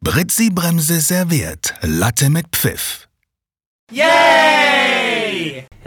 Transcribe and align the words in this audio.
Britzi 0.00 0.50
Bremse 0.50 1.00
serviert 1.00 1.74
Latte 1.82 2.30
mit 2.30 2.46
Pfiff. 2.52 3.08
Yay! 3.90 4.55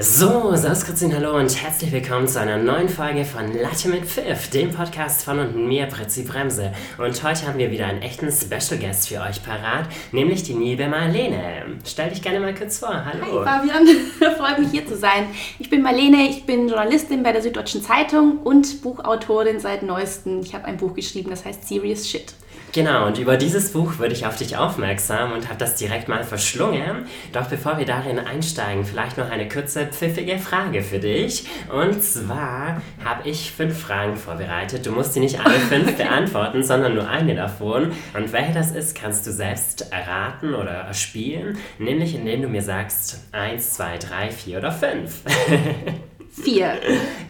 So, 0.01 0.55
Sauskritzin, 0.55 1.13
hallo 1.13 1.35
und 1.35 1.61
herzlich 1.61 1.91
willkommen 1.91 2.25
zu 2.25 2.39
einer 2.39 2.55
neuen 2.55 2.87
Folge 2.87 3.25
von 3.25 3.53
Latte 3.53 3.89
mit 3.89 4.05
Pfiff, 4.05 4.49
dem 4.49 4.71
Podcast 4.71 5.25
von 5.25 5.39
und 5.39 5.67
mir, 5.67 5.87
Britzi 5.87 6.23
Bremse. 6.23 6.71
Und 6.97 7.21
heute 7.21 7.45
haben 7.45 7.57
wir 7.57 7.69
wieder 7.69 7.87
einen 7.87 8.01
echten 8.01 8.31
Special 8.31 8.79
Guest 8.79 9.09
für 9.09 9.19
euch 9.19 9.43
parat, 9.43 9.89
nämlich 10.13 10.43
die 10.43 10.53
liebe 10.53 10.87
Marlene. 10.87 11.65
Stell 11.85 12.11
dich 12.11 12.21
gerne 12.21 12.39
mal 12.39 12.55
kurz 12.55 12.79
vor, 12.79 13.03
hallo. 13.03 13.45
Hi 13.45 13.59
Fabian, 13.59 13.87
freut 14.37 14.59
mich 14.59 14.71
hier 14.71 14.87
zu 14.87 14.95
sein. 14.95 15.25
Ich 15.59 15.69
bin 15.69 15.81
Marlene, 15.81 16.29
ich 16.29 16.45
bin 16.45 16.69
Journalistin 16.69 17.21
bei 17.21 17.33
der 17.33 17.41
Süddeutschen 17.41 17.81
Zeitung 17.81 18.37
und 18.37 18.81
Buchautorin 18.81 19.59
seit 19.59 19.83
neuestem. 19.83 20.39
Ich 20.39 20.55
habe 20.55 20.63
ein 20.63 20.77
Buch 20.77 20.93
geschrieben, 20.93 21.29
das 21.29 21.43
heißt 21.43 21.67
Serious 21.67 22.07
Shit. 22.07 22.35
Genau, 22.71 23.07
und 23.07 23.17
über 23.17 23.35
dieses 23.35 23.71
Buch 23.71 23.97
wurde 23.97 24.13
ich 24.13 24.27
auf 24.27 24.35
dich 24.35 24.55
aufmerksam 24.55 25.31
und 25.31 25.47
habe 25.47 25.57
das 25.57 25.75
direkt 25.75 26.07
mal 26.07 26.23
verschlungen. 26.23 27.07
Doch 27.33 27.47
bevor 27.47 27.79
wir 27.79 27.85
darin 27.85 28.19
einsteigen, 28.19 28.85
vielleicht 28.85 29.17
noch 29.17 29.31
eine 29.31 29.47
kurze 29.47 29.87
pfiffige 29.87 30.37
Frage 30.37 30.83
für 30.83 30.99
dich. 30.99 31.47
Und 31.73 32.03
zwar 32.03 32.81
habe 33.03 33.27
ich 33.27 33.51
fünf 33.51 33.79
Fragen 33.79 34.15
vorbereitet. 34.17 34.85
Du 34.85 34.91
musst 34.91 35.13
sie 35.13 35.19
nicht 35.19 35.39
alle 35.43 35.55
fünf 35.55 35.93
beantworten, 35.97 36.63
sondern 36.63 36.93
nur 36.93 37.09
eine 37.09 37.33
davon. 37.33 37.91
Und 38.13 38.31
welche 38.33 38.53
das 38.53 38.71
ist, 38.71 38.95
kannst 38.95 39.25
du 39.25 39.31
selbst 39.31 39.91
erraten 39.91 40.53
oder 40.53 40.71
erspielen, 40.71 41.57
nämlich 41.79 42.13
indem 42.13 42.43
du 42.43 42.49
mir 42.49 42.61
sagst 42.61 43.23
eins, 43.31 43.73
zwei, 43.73 43.97
drei, 43.97 44.29
vier 44.29 44.59
oder 44.59 44.71
fünf. 44.71 45.21
Vier. 46.31 46.79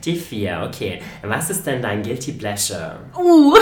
Die 0.04 0.16
vier, 0.16 0.64
okay. 0.68 1.02
Was 1.24 1.50
ist 1.50 1.66
denn 1.66 1.82
dein 1.82 2.04
Guilty 2.04 2.34
Pleasure? 2.34 3.00
Uh. 3.18 3.54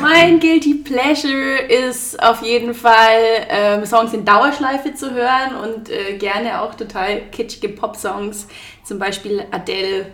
mein 0.00 0.38
Guilty 0.38 0.74
Pleasure 0.74 1.58
ist 1.68 2.22
auf 2.22 2.42
jeden 2.42 2.74
Fall 2.74 3.46
ähm, 3.48 3.84
Songs 3.84 4.12
in 4.12 4.24
Dauerschleife 4.24 4.94
zu 4.94 5.12
hören 5.12 5.56
und 5.62 5.90
äh, 5.90 6.16
gerne 6.18 6.62
auch 6.62 6.74
total 6.74 7.22
kitschige 7.30 7.70
Pop-Songs. 7.70 8.46
Zum 8.84 8.98
Beispiel 8.98 9.44
Adele. 9.50 10.06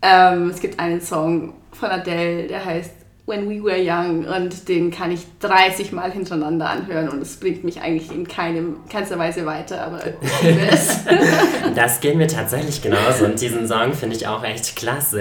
Ähm, 0.00 0.50
es 0.50 0.60
gibt 0.60 0.78
einen 0.78 1.00
Song 1.00 1.54
von 1.72 1.90
Adele, 1.90 2.46
der 2.46 2.64
heißt 2.64 3.01
When 3.24 3.48
We 3.48 3.62
Were 3.62 3.78
Young 3.78 4.24
und 4.24 4.68
den 4.68 4.90
kann 4.90 5.12
ich 5.12 5.20
30 5.38 5.92
Mal 5.92 6.10
hintereinander 6.10 6.68
anhören 6.68 7.08
und 7.08 7.22
es 7.22 7.36
bringt 7.36 7.62
mich 7.62 7.80
eigentlich 7.80 8.10
in 8.10 8.26
keinem, 8.26 8.78
keinster 8.90 9.16
Weise 9.16 9.46
weiter, 9.46 9.80
aber 9.80 10.00
das 11.76 12.00
geht 12.00 12.16
mir 12.16 12.26
tatsächlich 12.26 12.82
genauso 12.82 13.26
und 13.26 13.40
diesen 13.40 13.68
Song 13.68 13.92
finde 13.92 14.16
ich 14.16 14.26
auch 14.26 14.42
echt 14.42 14.74
klasse 14.74 15.20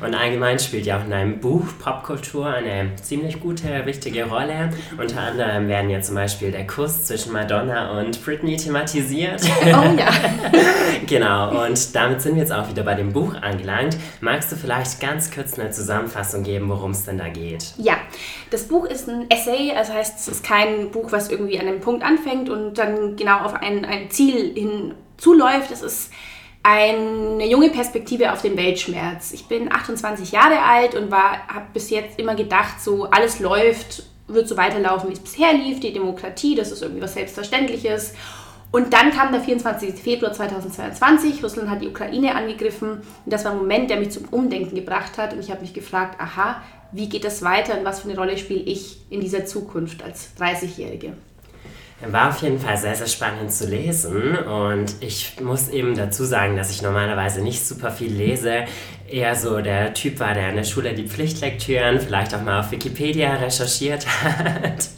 und 0.00 0.14
allgemein 0.14 0.60
spielt 0.60 0.86
ja 0.86 0.98
auch 0.98 1.04
in 1.04 1.10
deinem 1.10 1.40
Buch 1.40 1.64
Popkultur 1.80 2.46
eine 2.46 2.94
ziemlich 3.02 3.40
gute, 3.40 3.84
wichtige 3.84 4.26
Rolle. 4.26 4.70
Unter 4.96 5.20
anderem 5.20 5.66
werden 5.66 5.90
ja 5.90 6.00
zum 6.02 6.14
Beispiel 6.14 6.52
der 6.52 6.68
Kuss 6.68 7.06
zwischen 7.06 7.32
Madonna 7.32 7.98
und 7.98 8.24
Britney 8.24 8.58
thematisiert. 8.58 9.42
Oh 9.64 9.98
ja. 9.98 10.10
genau 11.08 11.64
und 11.66 11.96
damit 11.96 12.22
sind 12.22 12.36
wir 12.36 12.42
jetzt 12.42 12.52
auch 12.52 12.68
wieder 12.68 12.84
bei 12.84 12.94
dem 12.94 13.12
Buch 13.12 13.34
angelangt. 13.34 13.96
Magst 14.20 14.52
du 14.52 14.56
vielleicht 14.56 15.00
ganz 15.00 15.32
kurz 15.32 15.58
eine 15.58 15.72
Zusammenfassung 15.72 16.44
geben, 16.44 16.68
worum 16.68 16.92
es 16.92 17.04
denn 17.04 17.18
da 17.18 17.28
geht? 17.28 17.40
Geht. 17.50 17.74
Ja, 17.78 17.98
das 18.50 18.68
Buch 18.68 18.84
ist 18.84 19.08
ein 19.08 19.30
Essay, 19.30 19.72
das 19.74 19.92
heißt, 19.92 20.18
es 20.18 20.28
ist 20.28 20.44
kein 20.44 20.90
Buch, 20.90 21.12
was 21.12 21.30
irgendwie 21.30 21.58
an 21.58 21.66
einem 21.66 21.80
Punkt 21.80 22.02
anfängt 22.02 22.48
und 22.48 22.74
dann 22.74 23.16
genau 23.16 23.40
auf 23.40 23.54
ein, 23.54 23.84
ein 23.84 24.10
Ziel 24.10 24.54
hin 24.54 24.94
zuläuft. 25.16 25.70
Es 25.70 25.82
ist 25.82 26.10
eine 26.62 27.46
junge 27.46 27.70
Perspektive 27.70 28.32
auf 28.32 28.42
den 28.42 28.56
Weltschmerz. 28.56 29.32
Ich 29.32 29.46
bin 29.46 29.72
28 29.72 30.32
Jahre 30.32 30.60
alt 30.62 30.94
und 30.94 31.12
habe 31.12 31.66
bis 31.72 31.90
jetzt 31.90 32.18
immer 32.18 32.34
gedacht, 32.34 32.80
so 32.80 33.04
alles 33.04 33.40
läuft, 33.40 34.04
wird 34.28 34.46
so 34.46 34.56
weiterlaufen, 34.56 35.08
wie 35.08 35.14
es 35.14 35.20
bisher 35.20 35.52
lief. 35.54 35.80
Die 35.80 35.92
Demokratie, 35.92 36.54
das 36.54 36.70
ist 36.70 36.82
irgendwie 36.82 37.02
was 37.02 37.14
Selbstverständliches. 37.14 38.14
Und 38.72 38.92
dann 38.92 39.10
kam 39.10 39.32
der 39.32 39.40
24. 39.40 39.94
Februar 39.94 40.32
2022. 40.32 41.42
Russland 41.42 41.70
hat 41.70 41.82
die 41.82 41.88
Ukraine 41.88 42.34
angegriffen. 42.36 42.90
Und 43.24 43.32
das 43.32 43.44
war 43.44 43.52
ein 43.52 43.58
Moment, 43.58 43.90
der 43.90 43.98
mich 43.98 44.10
zum 44.10 44.26
Umdenken 44.30 44.76
gebracht 44.76 45.18
hat. 45.18 45.32
Und 45.32 45.40
ich 45.40 45.50
habe 45.50 45.62
mich 45.62 45.74
gefragt, 45.74 46.20
aha, 46.20 46.62
wie 46.92 47.08
geht 47.08 47.24
es 47.24 47.42
weiter 47.42 47.78
und 47.78 47.84
was 47.84 48.00
für 48.00 48.08
eine 48.08 48.18
Rolle 48.18 48.38
spiele 48.38 48.60
ich 48.60 48.98
in 49.10 49.20
dieser 49.20 49.46
Zukunft 49.46 50.02
als 50.02 50.30
30-Jährige? 50.38 51.14
War 52.06 52.30
auf 52.30 52.40
jeden 52.42 52.58
Fall 52.58 52.76
sehr, 52.78 52.94
sehr 52.94 53.06
spannend 53.06 53.52
zu 53.52 53.66
lesen 53.66 54.36
und 54.36 54.94
ich 55.00 55.40
muss 55.40 55.68
eben 55.68 55.94
dazu 55.94 56.24
sagen, 56.24 56.56
dass 56.56 56.70
ich 56.70 56.80
normalerweise 56.80 57.42
nicht 57.42 57.66
super 57.66 57.90
viel 57.90 58.10
lese 58.10 58.64
eher 59.12 59.34
so 59.34 59.60
der 59.60 59.92
Typ 59.94 60.20
war, 60.20 60.34
der 60.34 60.50
in 60.50 60.56
der 60.56 60.64
Schule 60.64 60.94
die 60.94 61.06
Pflichtlektüren 61.06 62.00
vielleicht 62.00 62.34
auch 62.34 62.42
mal 62.42 62.60
auf 62.60 62.70
Wikipedia 62.70 63.34
recherchiert 63.34 64.06
hat. 64.24 64.90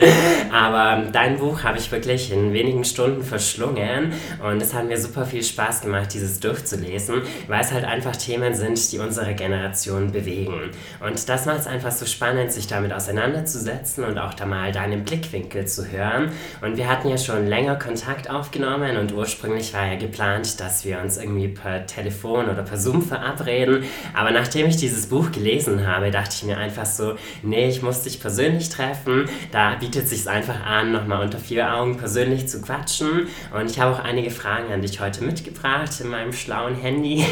Aber 0.53 1.11
dein 1.11 1.39
Buch 1.39 1.63
habe 1.63 1.79
ich 1.79 1.91
wirklich 1.91 2.33
in 2.33 2.53
wenigen 2.53 2.85
Stunden 2.85 3.23
verschlungen 3.23 4.13
und 4.43 4.61
es 4.61 4.75
hat 4.75 4.87
mir 4.87 4.99
super 4.99 5.25
viel 5.25 5.43
Spaß 5.43 5.83
gemacht, 5.83 6.13
dieses 6.13 6.41
durchzulesen, 6.41 7.23
weil 7.49 7.61
es 7.61 7.73
halt 7.73 7.85
einfach 7.85 8.17
Themen 8.17 8.55
sind, 8.55 8.93
die 8.93 8.99
unsere 8.99 9.35
Generation 9.35 10.13
bewegen. 10.13 10.71
Und 11.01 11.29
das 11.29 11.47
macht 11.47 11.61
es 11.61 11.67
einfach 11.67 11.93
so 11.93 12.07
spannend, 12.07 12.53
sich 12.53 12.67
damit 12.67 12.93
auseinanderzusetzen 12.93 14.05
und 14.05 14.19
auch 14.19 14.35
da 14.35 14.47
mal 14.47 14.73
deinen 14.73 15.05
Blickwinkel 15.05 15.67
zu 15.67 15.91
hören. 15.91 16.33
Und 16.61 16.77
wir 16.77 16.89
hatten 16.93 17.09
ja 17.09 17.17
schon 17.17 17.47
länger 17.47 17.77
Kontakt 17.77 18.29
aufgenommen 18.29 18.99
und 18.99 19.15
ursprünglich 19.15 19.73
war 19.73 19.87
ja 19.87 19.95
geplant, 19.95 20.61
dass 20.61 20.85
wir 20.85 21.01
uns 21.01 21.17
irgendwie 21.17 21.49
per 21.49 21.87
Telefon 21.87 22.51
oder 22.51 22.63
per 22.63 22.77
Zoom 22.77 23.01
verabreden. 23.01 23.85
Aber 24.13 24.31
nachdem 24.31 24.67
ich 24.67 24.77
dieses 24.77 25.07
Buch 25.07 25.33
gelesen 25.33 25.87
habe, 25.87 26.11
dachte 26.11 26.35
ich 26.37 26.43
mir 26.43 26.59
einfach 26.59 26.85
so, 26.85 27.15
nee, 27.43 27.67
ich 27.67 27.81
muss 27.81 28.03
dich 28.03 28.21
persönlich 28.21 28.69
treffen. 28.69 29.27
Da 29.53 29.75
bietet 29.77 30.05
es 30.05 30.11
sich 30.11 30.29
einfach 30.29 30.67
an, 30.67 30.93
nochmal 30.93 31.25
unter 31.25 31.39
vier 31.39 31.75
Augen 31.75 31.97
persönlich 31.97 32.47
zu 32.47 32.61
quatschen. 32.61 33.27
Und 33.59 33.71
ich 33.71 33.81
habe 33.81 33.97
auch 33.97 34.01
einige 34.05 34.31
Fragen 34.31 34.71
an 34.71 34.83
dich 34.83 35.01
heute 35.01 35.25
mitgebracht 35.25 35.99
in 35.99 36.09
meinem 36.09 36.35
schlauen 36.35 36.75
Handy. 36.75 37.25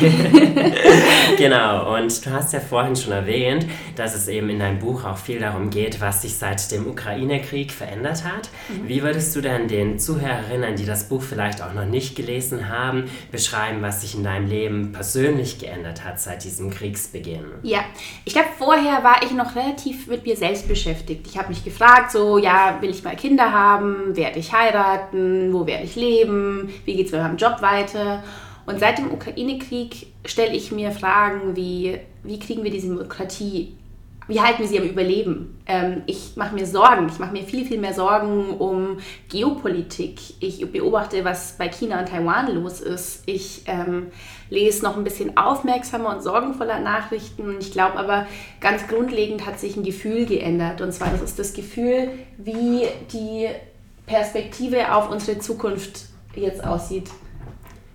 genau, 1.36 1.96
und 1.96 2.24
du 2.24 2.30
hast 2.30 2.54
ja 2.54 2.60
vorhin 2.60 2.96
schon 2.96 3.12
erwähnt, 3.12 3.66
dass 3.96 4.14
es 4.14 4.26
eben 4.26 4.48
in 4.48 4.58
deinem 4.58 4.78
Buch 4.78 5.04
auch 5.04 5.18
viel 5.18 5.40
darum 5.40 5.68
geht, 5.68 6.00
was 6.00 6.22
sich 6.22 6.36
seit 6.36 6.72
dem 6.72 6.86
Ukraine-Krieg 6.86 7.72
verändert 7.72 8.24
hat. 8.24 8.48
Mhm. 8.70 8.88
Wie 8.88 9.02
würdest 9.02 9.36
du 9.36 9.42
denn 9.42 9.49
den 9.58 9.98
Zuhörerinnen, 9.98 10.76
die 10.76 10.86
das 10.86 11.08
Buch 11.08 11.22
vielleicht 11.22 11.62
auch 11.62 11.74
noch 11.74 11.84
nicht 11.84 12.16
gelesen 12.16 12.68
haben, 12.68 13.10
beschreiben, 13.30 13.82
was 13.82 14.00
sich 14.00 14.14
in 14.14 14.24
deinem 14.24 14.48
Leben 14.48 14.92
persönlich 14.92 15.58
geändert 15.58 16.04
hat 16.04 16.20
seit 16.20 16.44
diesem 16.44 16.70
Kriegsbeginn? 16.70 17.44
Ja, 17.62 17.80
ich 18.24 18.32
glaube, 18.32 18.48
vorher 18.56 19.02
war 19.02 19.22
ich 19.22 19.32
noch 19.32 19.56
relativ 19.56 20.06
mit 20.06 20.24
mir 20.24 20.36
selbst 20.36 20.68
beschäftigt. 20.68 21.26
Ich 21.26 21.38
habe 21.38 21.48
mich 21.48 21.64
gefragt, 21.64 22.12
so, 22.12 22.38
ja, 22.38 22.78
will 22.80 22.90
ich 22.90 23.02
mal 23.02 23.16
Kinder 23.16 23.52
haben? 23.52 24.16
Werde 24.16 24.38
ich 24.38 24.52
heiraten? 24.52 25.52
Wo 25.52 25.66
werde 25.66 25.84
ich 25.84 25.96
leben? 25.96 26.70
Wie 26.84 26.96
geht 26.96 27.06
es 27.06 27.12
mit 27.12 27.20
meinem 27.20 27.36
Job 27.36 27.60
weiter? 27.60 28.22
Und 28.66 28.78
seit 28.78 28.98
dem 28.98 29.10
Ukraine-Krieg 29.10 30.06
stelle 30.24 30.54
ich 30.54 30.70
mir 30.70 30.92
Fragen 30.92 31.56
wie, 31.56 31.98
wie 32.22 32.38
kriegen 32.38 32.62
wir 32.62 32.70
diese 32.70 32.88
Demokratie 32.88 33.76
wie 34.30 34.40
halten 34.40 34.60
wir 34.60 34.68
sie 34.68 34.78
am 34.78 34.86
Überleben? 34.86 35.60
Ähm, 35.66 36.02
ich 36.06 36.36
mache 36.36 36.54
mir 36.54 36.64
Sorgen, 36.64 37.08
ich 37.08 37.18
mache 37.18 37.32
mir 37.32 37.42
viel, 37.42 37.66
viel 37.66 37.78
mehr 37.78 37.92
Sorgen 37.92 38.50
um 38.58 38.98
Geopolitik. 39.28 40.20
Ich 40.38 40.64
beobachte, 40.70 41.24
was 41.24 41.56
bei 41.58 41.68
China 41.68 41.98
und 41.98 42.08
Taiwan 42.08 42.54
los 42.54 42.80
ist. 42.80 43.24
Ich 43.26 43.62
ähm, 43.66 44.06
lese 44.48 44.84
noch 44.84 44.96
ein 44.96 45.02
bisschen 45.02 45.36
aufmerksamer 45.36 46.14
und 46.14 46.22
sorgenvoller 46.22 46.78
Nachrichten. 46.78 47.56
Ich 47.58 47.72
glaube 47.72 47.98
aber, 47.98 48.28
ganz 48.60 48.86
grundlegend 48.86 49.46
hat 49.46 49.58
sich 49.58 49.76
ein 49.76 49.82
Gefühl 49.82 50.26
geändert. 50.26 50.80
Und 50.80 50.92
zwar, 50.92 51.10
das 51.10 51.22
ist 51.22 51.38
das 51.40 51.52
Gefühl, 51.52 52.10
wie 52.38 52.86
die 53.12 53.48
Perspektive 54.06 54.94
auf 54.94 55.10
unsere 55.10 55.40
Zukunft 55.40 56.06
jetzt 56.36 56.64
aussieht. 56.64 57.10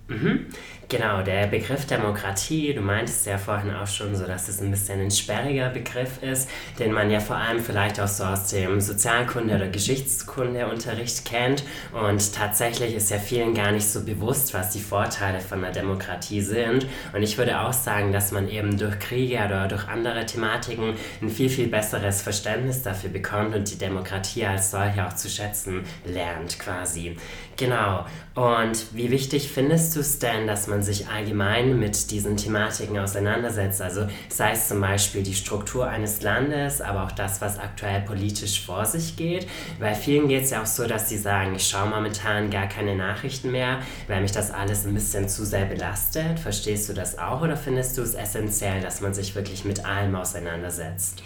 Mhm. 0.10 0.48
Genau, 0.96 1.22
der 1.22 1.48
Begriff 1.48 1.86
Demokratie, 1.86 2.74
du 2.74 2.80
meintest 2.80 3.26
ja 3.26 3.38
vorhin 3.38 3.76
auch 3.76 3.86
schon 3.86 4.16
so, 4.16 4.26
dass 4.26 4.48
es 4.48 4.62
ein 4.62 4.72
bisschen 4.72 5.02
ein 5.02 5.12
sperriger 5.12 5.68
Begriff 5.68 6.24
ist, 6.24 6.50
den 6.80 6.94
man 6.94 7.12
ja 7.12 7.20
vor 7.20 7.36
allem 7.36 7.60
vielleicht 7.60 8.00
auch 8.00 8.08
so 8.08 8.24
aus 8.24 8.48
dem 8.48 8.80
Sozialkunde- 8.80 9.56
oder 9.56 9.68
Geschichtskundeunterricht 9.68 11.26
kennt. 11.26 11.66
Und 11.92 12.34
tatsächlich 12.34 12.96
ist 12.96 13.10
ja 13.10 13.18
vielen 13.18 13.54
gar 13.54 13.74
nicht 13.74 13.86
so 13.86 14.06
bewusst, 14.06 14.54
was 14.54 14.70
die 14.70 14.80
Vorteile 14.80 15.42
von 15.42 15.60
der 15.60 15.72
Demokratie 15.72 16.40
sind. 16.40 16.88
Und 17.12 17.24
ich 17.24 17.38
würde 17.38 17.60
auch 17.60 17.74
sagen, 17.74 18.14
dass 18.14 18.32
man 18.32 18.48
eben 18.48 18.78
durch 18.78 18.98
Kriege 19.00 19.44
oder 19.46 19.68
durch 19.68 19.90
andere 19.90 20.26
Thematiken 20.26 20.94
ein 21.22 21.30
viel, 21.30 21.50
viel 21.50 21.68
besseres 21.68 22.22
Verständnis 22.22 22.84
dafür 22.84 23.10
bekommt 23.10 23.54
und 23.54 23.70
die 23.70 23.78
Demokratie 23.78 24.46
als 24.46 24.72
solche 24.72 25.06
auch 25.06 25.14
zu 25.14 25.28
schätzen 25.28 25.84
lernt 26.06 26.58
quasi. 26.58 27.18
Genau. 27.58 28.06
Und 28.36 28.94
wie 28.94 29.12
wichtig 29.12 29.50
findest 29.50 29.96
du 29.96 30.02
es 30.02 30.20
denn, 30.20 30.46
dass 30.46 30.68
man 30.68 30.84
sich 30.84 31.08
allgemein 31.08 31.80
mit 31.80 32.12
diesen 32.12 32.36
Thematiken 32.36 33.00
auseinandersetzt. 33.00 33.82
Also 33.82 34.08
sei 34.28 34.52
es 34.52 34.68
zum 34.68 34.82
Beispiel 34.82 35.24
die 35.24 35.34
Struktur 35.34 35.88
eines 35.88 36.22
Landes, 36.22 36.82
aber 36.82 37.06
auch 37.06 37.14
das, 37.14 37.40
was 37.40 37.58
aktuell 37.58 38.02
politisch 38.02 38.66
vor 38.66 38.86
sich 38.86 39.16
geht. 39.16 39.48
Bei 39.80 39.96
vielen 39.96 40.28
geht 40.28 40.44
es 40.44 40.50
ja 40.50 40.62
auch 40.62 40.66
so, 40.66 40.86
dass 40.86 41.08
sie 41.08 41.18
sagen, 41.18 41.56
ich 41.56 41.66
schaue 41.66 41.88
momentan 41.88 42.50
gar 42.50 42.68
keine 42.68 42.98
Nachrichten 42.98 43.52
mehr, 43.52 43.80
weil 44.10 44.22
mich 44.22 44.34
das 44.34 44.52
alles 44.52 44.86
ein 44.86 44.94
bisschen 44.94 45.30
zu 45.30 45.46
sehr 45.46 45.66
belastet. 45.66 46.38
Verstehst 46.38 46.90
du 46.90 46.94
das 46.94 47.18
auch 47.18 47.42
oder 47.42 47.56
findest 47.56 47.98
du 47.98 48.02
es 48.02 48.16
essentiell, 48.16 48.82
dass 48.82 49.00
man 49.00 49.14
sich 49.14 49.34
wirklich 49.36 49.64
mit 49.64 49.86
allem 49.86 50.14
auseinandersetzt? 50.14 51.24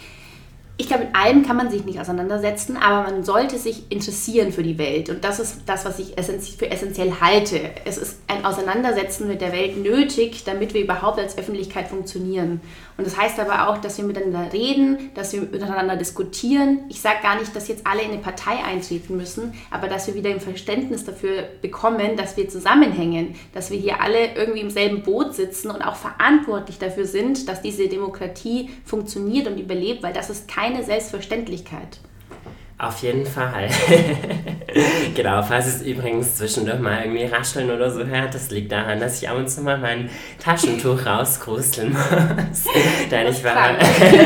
Ich 0.80 0.88
glaube, 0.88 1.04
mit 1.04 1.14
allem 1.14 1.46
kann 1.46 1.58
man 1.58 1.70
sich 1.70 1.84
nicht 1.84 2.00
auseinandersetzen, 2.00 2.78
aber 2.78 3.10
man 3.10 3.22
sollte 3.22 3.58
sich 3.58 3.92
interessieren 3.92 4.50
für 4.50 4.62
die 4.62 4.78
Welt. 4.78 5.10
Und 5.10 5.22
das 5.22 5.38
ist 5.38 5.60
das, 5.66 5.84
was 5.84 5.98
ich 5.98 6.14
für 6.56 6.70
essentiell 6.70 7.12
halte. 7.20 7.60
Es 7.84 7.98
ist 7.98 8.16
ein 8.28 8.46
Auseinandersetzen 8.46 9.28
mit 9.28 9.42
der 9.42 9.52
Welt 9.52 9.76
nötig, 9.76 10.44
damit 10.44 10.72
wir 10.72 10.80
überhaupt 10.80 11.18
als 11.18 11.36
Öffentlichkeit 11.36 11.88
funktionieren. 11.88 12.62
Und 12.96 13.06
das 13.06 13.18
heißt 13.18 13.38
aber 13.40 13.68
auch, 13.68 13.78
dass 13.78 13.98
wir 13.98 14.04
miteinander 14.04 14.52
reden, 14.52 15.10
dass 15.14 15.34
wir 15.34 15.42
miteinander 15.42 15.96
diskutieren. 15.96 16.80
Ich 16.88 17.00
sage 17.00 17.16
gar 17.22 17.38
nicht, 17.38 17.54
dass 17.54 17.68
jetzt 17.68 17.86
alle 17.86 18.02
in 18.02 18.12
eine 18.12 18.20
Partei 18.20 18.62
eintreten 18.64 19.16
müssen, 19.16 19.52
aber 19.70 19.86
dass 19.86 20.06
wir 20.06 20.14
wieder 20.14 20.30
ein 20.30 20.40
Verständnis 20.40 21.04
dafür 21.04 21.44
bekommen, 21.60 22.16
dass 22.16 22.36
wir 22.38 22.48
zusammenhängen, 22.48 23.34
dass 23.52 23.70
wir 23.70 23.78
hier 23.78 24.00
alle 24.00 24.34
irgendwie 24.34 24.60
im 24.60 24.70
selben 24.70 25.02
Boot 25.02 25.34
sitzen 25.34 25.70
und 25.70 25.82
auch 25.82 25.96
verantwortlich 25.96 26.78
dafür 26.78 27.04
sind, 27.04 27.48
dass 27.48 27.60
diese 27.60 27.88
Demokratie 27.88 28.70
funktioniert 28.84 29.46
und 29.46 29.58
überlebt, 29.58 30.02
weil 30.02 30.12
das 30.12 30.30
ist 30.30 30.48
keine 30.70 30.84
Selbstverständlichkeit. 30.84 31.98
Auf 32.78 33.02
jeden 33.02 33.26
Fall. 33.26 33.68
genau, 35.14 35.42
falls 35.42 35.66
es 35.66 35.82
übrigens 35.82 36.36
zwischendurch 36.36 36.80
mal 36.80 37.02
irgendwie 37.04 37.26
rascheln 37.26 37.70
oder 37.70 37.90
so 37.90 38.06
hört, 38.06 38.34
das 38.34 38.50
liegt 38.50 38.72
daran, 38.72 38.98
dass 39.00 39.20
ich 39.20 39.28
ab 39.28 39.36
und 39.36 39.50
zu 39.50 39.60
mal 39.60 39.76
mein 39.76 40.08
Taschentuch 40.42 41.04
rauskrusteln 41.04 41.92
muss. 41.92 42.64
Denn 43.10 43.26
ich 43.26 43.44
war 43.44 43.74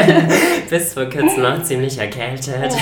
bis 0.71 0.95
vor 0.95 1.07
kurzem 1.07 1.43
noch 1.43 1.65
ziemlich 1.65 1.99
erkältet. 1.99 2.73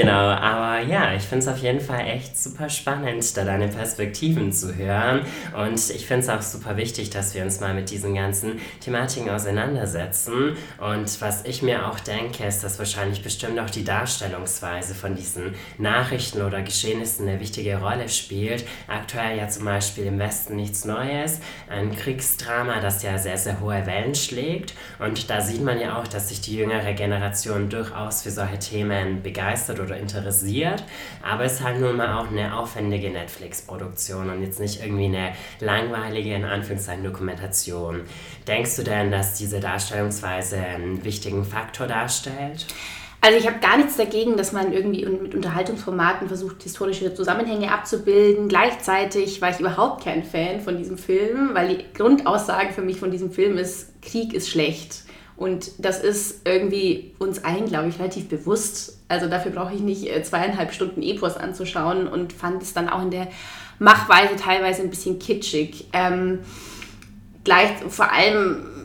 Genau, 0.00 0.12
aber 0.12 0.82
ja, 0.82 1.14
ich 1.14 1.22
finde 1.22 1.44
es 1.44 1.48
auf 1.48 1.58
jeden 1.58 1.80
Fall 1.80 2.06
echt 2.06 2.40
super 2.40 2.68
spannend, 2.68 3.36
da 3.36 3.44
deine 3.44 3.68
Perspektiven 3.68 4.52
zu 4.52 4.76
hören. 4.76 5.22
Und 5.56 5.90
ich 5.90 6.06
finde 6.06 6.24
es 6.24 6.28
auch 6.28 6.42
super 6.42 6.76
wichtig, 6.76 7.10
dass 7.10 7.34
wir 7.34 7.42
uns 7.42 7.60
mal 7.60 7.74
mit 7.74 7.90
diesen 7.90 8.14
ganzen 8.14 8.60
Thematiken 8.80 9.30
auseinandersetzen. 9.30 10.56
Und 10.78 11.20
was 11.20 11.44
ich 11.44 11.62
mir 11.62 11.86
auch 11.86 12.00
denke, 12.00 12.44
ist, 12.44 12.64
dass 12.64 12.78
wahrscheinlich 12.78 13.22
bestimmt 13.22 13.58
auch 13.58 13.70
die 13.70 13.84
Darstellungsweise 13.84 14.94
von 14.94 15.14
diesen 15.14 15.54
Nachrichten 15.78 16.42
oder 16.42 16.62
Geschehnissen 16.62 17.28
eine 17.28 17.40
wichtige 17.40 17.78
Rolle 17.78 18.08
spielt. 18.08 18.64
Aktuell 18.88 19.38
ja 19.38 19.48
zum 19.48 19.64
Beispiel 19.64 20.06
im 20.06 20.18
Westen 20.18 20.56
nichts 20.56 20.84
Neues, 20.84 21.40
ein 21.68 21.94
Kriegsdrama, 21.94 22.80
das 22.80 23.02
ja 23.02 23.18
sehr, 23.18 23.38
sehr 23.38 23.60
hohe 23.60 23.86
Wellen 23.86 24.14
schlägt. 24.14 24.74
Und 24.98 25.30
da 25.30 25.40
sieht 25.40 25.62
man 25.62 25.80
ja 25.80 25.98
auch, 25.98 26.06
dass 26.06 26.28
sich 26.28 26.40
die 26.40 26.56
jüngere 26.56 26.92
Generation 26.94 27.68
durchaus 27.68 28.22
für 28.22 28.30
solche 28.30 28.58
Themen 28.58 29.22
begeistert 29.22 29.80
oder 29.80 29.89
interessiert. 29.96 30.84
Aber 31.22 31.44
es 31.44 31.54
ist 31.54 31.64
halt 31.64 31.80
nun 31.80 31.96
mal 31.96 32.18
auch 32.18 32.30
eine 32.30 32.56
aufwendige 32.56 33.10
Netflix-Produktion 33.10 34.30
und 34.30 34.42
jetzt 34.42 34.60
nicht 34.60 34.82
irgendwie 34.82 35.06
eine 35.06 35.32
langweilige, 35.60 36.34
in 36.34 36.44
Anführungszeichen, 36.44 37.04
Dokumentation. 37.04 38.02
Denkst 38.46 38.76
du 38.76 38.82
denn, 38.82 39.10
dass 39.10 39.34
diese 39.34 39.60
Darstellungsweise 39.60 40.56
einen 40.58 41.04
wichtigen 41.04 41.44
Faktor 41.44 41.86
darstellt? 41.86 42.66
Also 43.22 43.38
ich 43.38 43.46
habe 43.46 43.58
gar 43.58 43.76
nichts 43.76 43.98
dagegen, 43.98 44.38
dass 44.38 44.52
man 44.52 44.72
irgendwie 44.72 45.04
mit 45.04 45.34
Unterhaltungsformaten 45.34 46.28
versucht, 46.28 46.62
historische 46.62 47.12
Zusammenhänge 47.12 47.70
abzubilden. 47.70 48.48
Gleichzeitig 48.48 49.42
war 49.42 49.50
ich 49.50 49.60
überhaupt 49.60 50.04
kein 50.04 50.24
Fan 50.24 50.60
von 50.60 50.78
diesem 50.78 50.96
Film, 50.96 51.50
weil 51.52 51.76
die 51.76 51.84
Grundaussage 51.92 52.72
für 52.72 52.80
mich 52.80 52.98
von 52.98 53.10
diesem 53.10 53.30
Film 53.30 53.58
ist, 53.58 54.00
Krieg 54.00 54.32
ist 54.32 54.48
schlecht. 54.48 55.02
Und 55.40 55.70
das 55.78 56.02
ist 56.02 56.42
irgendwie 56.44 57.14
uns 57.18 57.42
allen, 57.44 57.64
glaube 57.64 57.88
ich, 57.88 57.98
relativ 57.98 58.28
bewusst. 58.28 58.98
Also 59.08 59.26
dafür 59.26 59.52
brauche 59.52 59.72
ich 59.72 59.80
nicht 59.80 60.06
äh, 60.06 60.22
zweieinhalb 60.22 60.70
Stunden 60.70 61.02
Epos 61.02 61.38
anzuschauen 61.38 62.06
und 62.08 62.34
fand 62.34 62.62
es 62.62 62.74
dann 62.74 62.90
auch 62.90 63.00
in 63.00 63.10
der 63.10 63.28
Machweise 63.78 64.36
teilweise 64.36 64.82
ein 64.82 64.90
bisschen 64.90 65.18
kitschig. 65.18 65.86
Ähm, 65.94 66.40
gleich, 67.42 67.70
vor 67.88 68.12
allem 68.12 68.79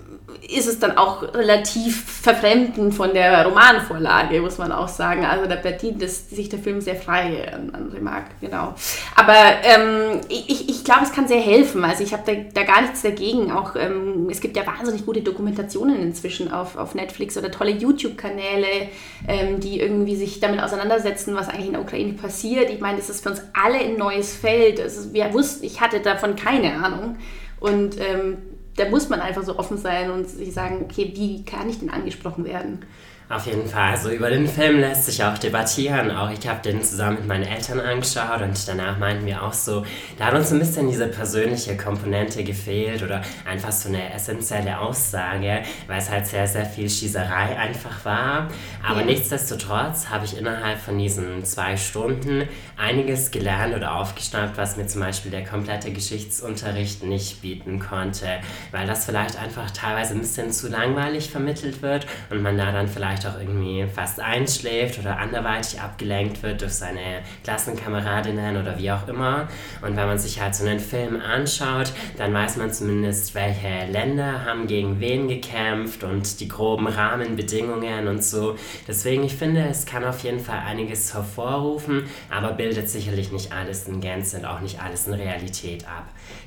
ist 0.48 0.68
es 0.68 0.80
dann 0.80 0.98
auch 0.98 1.24
relativ 1.34 2.22
verfremden 2.22 2.92
von 2.92 3.14
der 3.14 3.46
Romanvorlage, 3.46 4.42
muss 4.42 4.58
man 4.58 4.72
auch 4.72 4.88
sagen. 4.88 5.26
Also 5.26 5.48
da 5.48 5.56
bedient 5.56 6.08
sich 6.08 6.50
der 6.50 6.60
Film 6.60 6.82
sehr 6.82 6.96
frei 6.96 7.52
an, 7.52 7.74
an 7.74 7.90
Remarque, 7.92 8.32
genau. 8.42 8.76
Aber 9.16 9.34
ähm, 9.64 10.22
ich, 10.30 10.70
ich 10.70 10.84
glaube, 10.84 11.02
es 11.04 11.12
kann 11.12 11.28
sehr 11.28 11.40
helfen. 11.40 11.84
Also 11.84 12.04
ich 12.04 12.14
habe 12.14 12.24
da, 12.26 12.62
da 12.62 12.64
gar 12.64 12.82
nichts 12.82 13.02
dagegen. 13.02 13.52
Auch 13.52 13.76
ähm, 13.76 14.28
es 14.30 14.40
gibt 14.40 14.56
ja 14.56 14.66
wahnsinnig 14.68 15.06
gute 15.06 15.22
Dokumentationen 15.22 16.00
inzwischen 16.02 16.52
auf, 16.52 16.78
auf 16.78 16.94
Netflix 16.94 17.38
oder 17.38 17.50
tolle 17.50 17.72
YouTube-Kanäle, 17.72 18.90
ähm, 19.28 19.60
die 19.60 19.80
irgendwie 19.80 20.16
sich 20.16 20.40
damit 20.40 20.62
auseinandersetzen, 20.62 21.36
was 21.36 21.50
eigentlich 21.50 21.68
in 21.68 21.74
der 21.74 21.82
Ukraine 21.82 22.14
passiert. 22.14 22.70
Ich 22.70 22.82
meine, 22.82 22.98
das 22.98 23.10
ist 23.10 23.24
für 23.24 23.32
uns 23.32 23.42
alle 23.54 23.80
ein 23.80 23.98
neues 23.98 24.36
Feld. 24.36 24.80
Also 24.80 25.14
wir 25.14 25.34
wussten, 25.34 25.66
ich 25.66 25.82
hatte 25.82 26.02
davon 26.02 26.36
keine 26.36 26.74
Ahnung. 26.84 27.18
Und 27.60 28.00
ähm, 28.00 28.38
da 28.75 28.89
muss 28.89 29.10
man 29.10 29.22
einfach 29.22 29.44
so 29.44 29.57
offen 29.57 29.77
sein 29.77 30.12
und 30.12 30.27
sich 30.27 30.54
sagen, 30.54 30.81
okay, 30.83 31.12
wie 31.16 31.44
kann 31.45 31.69
ich 31.69 31.80
denn 31.80 31.89
angesprochen 31.89 32.45
werden? 32.45 32.80
Auf 33.27 33.48
jeden 33.48 33.68
Fall. 33.68 33.89
Also 33.89 34.12
über 34.12 34.30
den 34.30 34.48
Film 34.48 34.80
lässt 34.80 35.07
sich 35.07 35.24
auch 35.24 35.36
debattieren. 35.39 36.12
Auch 36.12 36.30
ich 36.30 36.48
habe 36.48 36.62
den 36.62 36.83
zusammen 36.83 37.18
mit 37.18 37.27
meinen 37.27 37.44
Eltern 37.44 37.80
angeschaut 37.80 38.42
und 38.44 38.68
danach 38.68 39.00
meinten 39.00 39.25
wir 39.25 39.42
auch 39.42 39.54
so, 39.54 39.83
da 40.19 40.25
hat 40.25 40.36
uns 40.36 40.51
ein 40.51 40.60
bisschen 40.60 40.88
diese 40.88 41.07
persönliche 41.07 41.75
Komponente 41.75 42.44
gefehlt 42.44 43.01
oder 43.01 43.24
einfach 43.44 43.72
so 43.72 43.89
eine 43.89 44.13
essentielle 44.13 44.80
Aussage, 44.80 45.63
weil 45.88 45.98
es 45.98 46.12
halt 46.12 46.27
sehr, 46.27 46.45
sehr 46.45 46.68
viel 46.68 46.88
Schießerei 46.88 47.57
einfach 47.57 48.06
war. 48.06 48.48
Aber 48.88 49.00
ja. 49.00 49.07
nichtsdestotrotz 49.07 50.10
habe 50.10 50.25
ich 50.25 50.38
innerhalb 50.38 50.80
von 50.80 50.95
diesen 50.95 51.44
zwei 51.45 51.77
Stunden 51.77 52.48
einiges 52.77 53.31
gelernt 53.31 53.75
oder 53.75 53.95
aufgeschnappt, 53.95 54.56
was 54.56 54.77
mir 54.77 54.86
zum 54.86 55.01
Beispiel 55.01 55.31
der 55.31 55.44
komplette 55.44 55.92
Geschichtsunterricht 55.92 57.01
nicht 57.01 57.42
bieten 57.42 57.80
konnte, 57.80 58.27
weil 58.72 58.86
das 58.86 59.06
vielleicht 59.06 59.42
einfach 59.42 59.72
teilweise 59.72 60.13
ein 60.13 60.22
bisschen 60.22 60.51
zu 60.51 60.68
langweilig 60.68 61.31
vermittelt 61.31 61.81
wird 61.81 62.06
und 62.30 62.44
man 62.44 62.56
da 62.56 62.72
dann 62.72 62.88
vielleicht 62.88 63.15
vielleicht 63.16 63.28
auch 63.28 63.40
irgendwie 63.40 63.86
fast 63.88 64.20
einschläft 64.20 65.00
oder 65.00 65.18
anderweitig 65.18 65.80
abgelenkt 65.80 66.44
wird 66.44 66.62
durch 66.62 66.74
seine 66.74 67.22
Klassenkameradinnen 67.44 68.58
oder 68.58 68.78
wie 68.78 68.92
auch 68.92 69.08
immer. 69.08 69.48
Und 69.82 69.96
wenn 69.96 70.08
man 70.08 70.18
sich 70.18 70.42
halt 70.42 70.56
so 70.56 70.66
einen 70.66 70.80
Film 70.80 71.20
anschaut, 71.22 71.92
dann 72.18 72.34
weiß 72.34 72.58
man 72.58 72.72
zumindest, 72.72 73.36
welche 73.36 73.86
Länder 73.92 74.46
haben 74.46 74.68
gegen 74.68 75.00
wen 75.00 75.28
gekämpft 75.28 76.04
und 76.04 76.40
die 76.40 76.48
groben 76.48 76.88
Rahmenbedingungen 76.88 78.08
und 78.08 78.24
so. 78.24 78.56
Deswegen, 78.88 79.24
ich 79.24 79.36
finde, 79.36 79.66
es 79.70 79.86
kann 79.86 80.04
auf 80.04 80.20
jeden 80.24 80.40
Fall 80.40 80.60
einiges 80.66 81.14
hervorrufen, 81.14 82.04
aber 82.30 82.54
bildet 82.54 82.90
sicherlich 82.90 83.32
nicht 83.32 83.54
alles 83.54 83.88
in 83.88 84.02
Gänze 84.02 84.38
und 84.38 84.46
auch 84.46 84.60
nicht 84.60 84.82
alles 84.82 85.08
in 85.08 85.14
Realität 85.14 85.86
ab. 85.88 86.06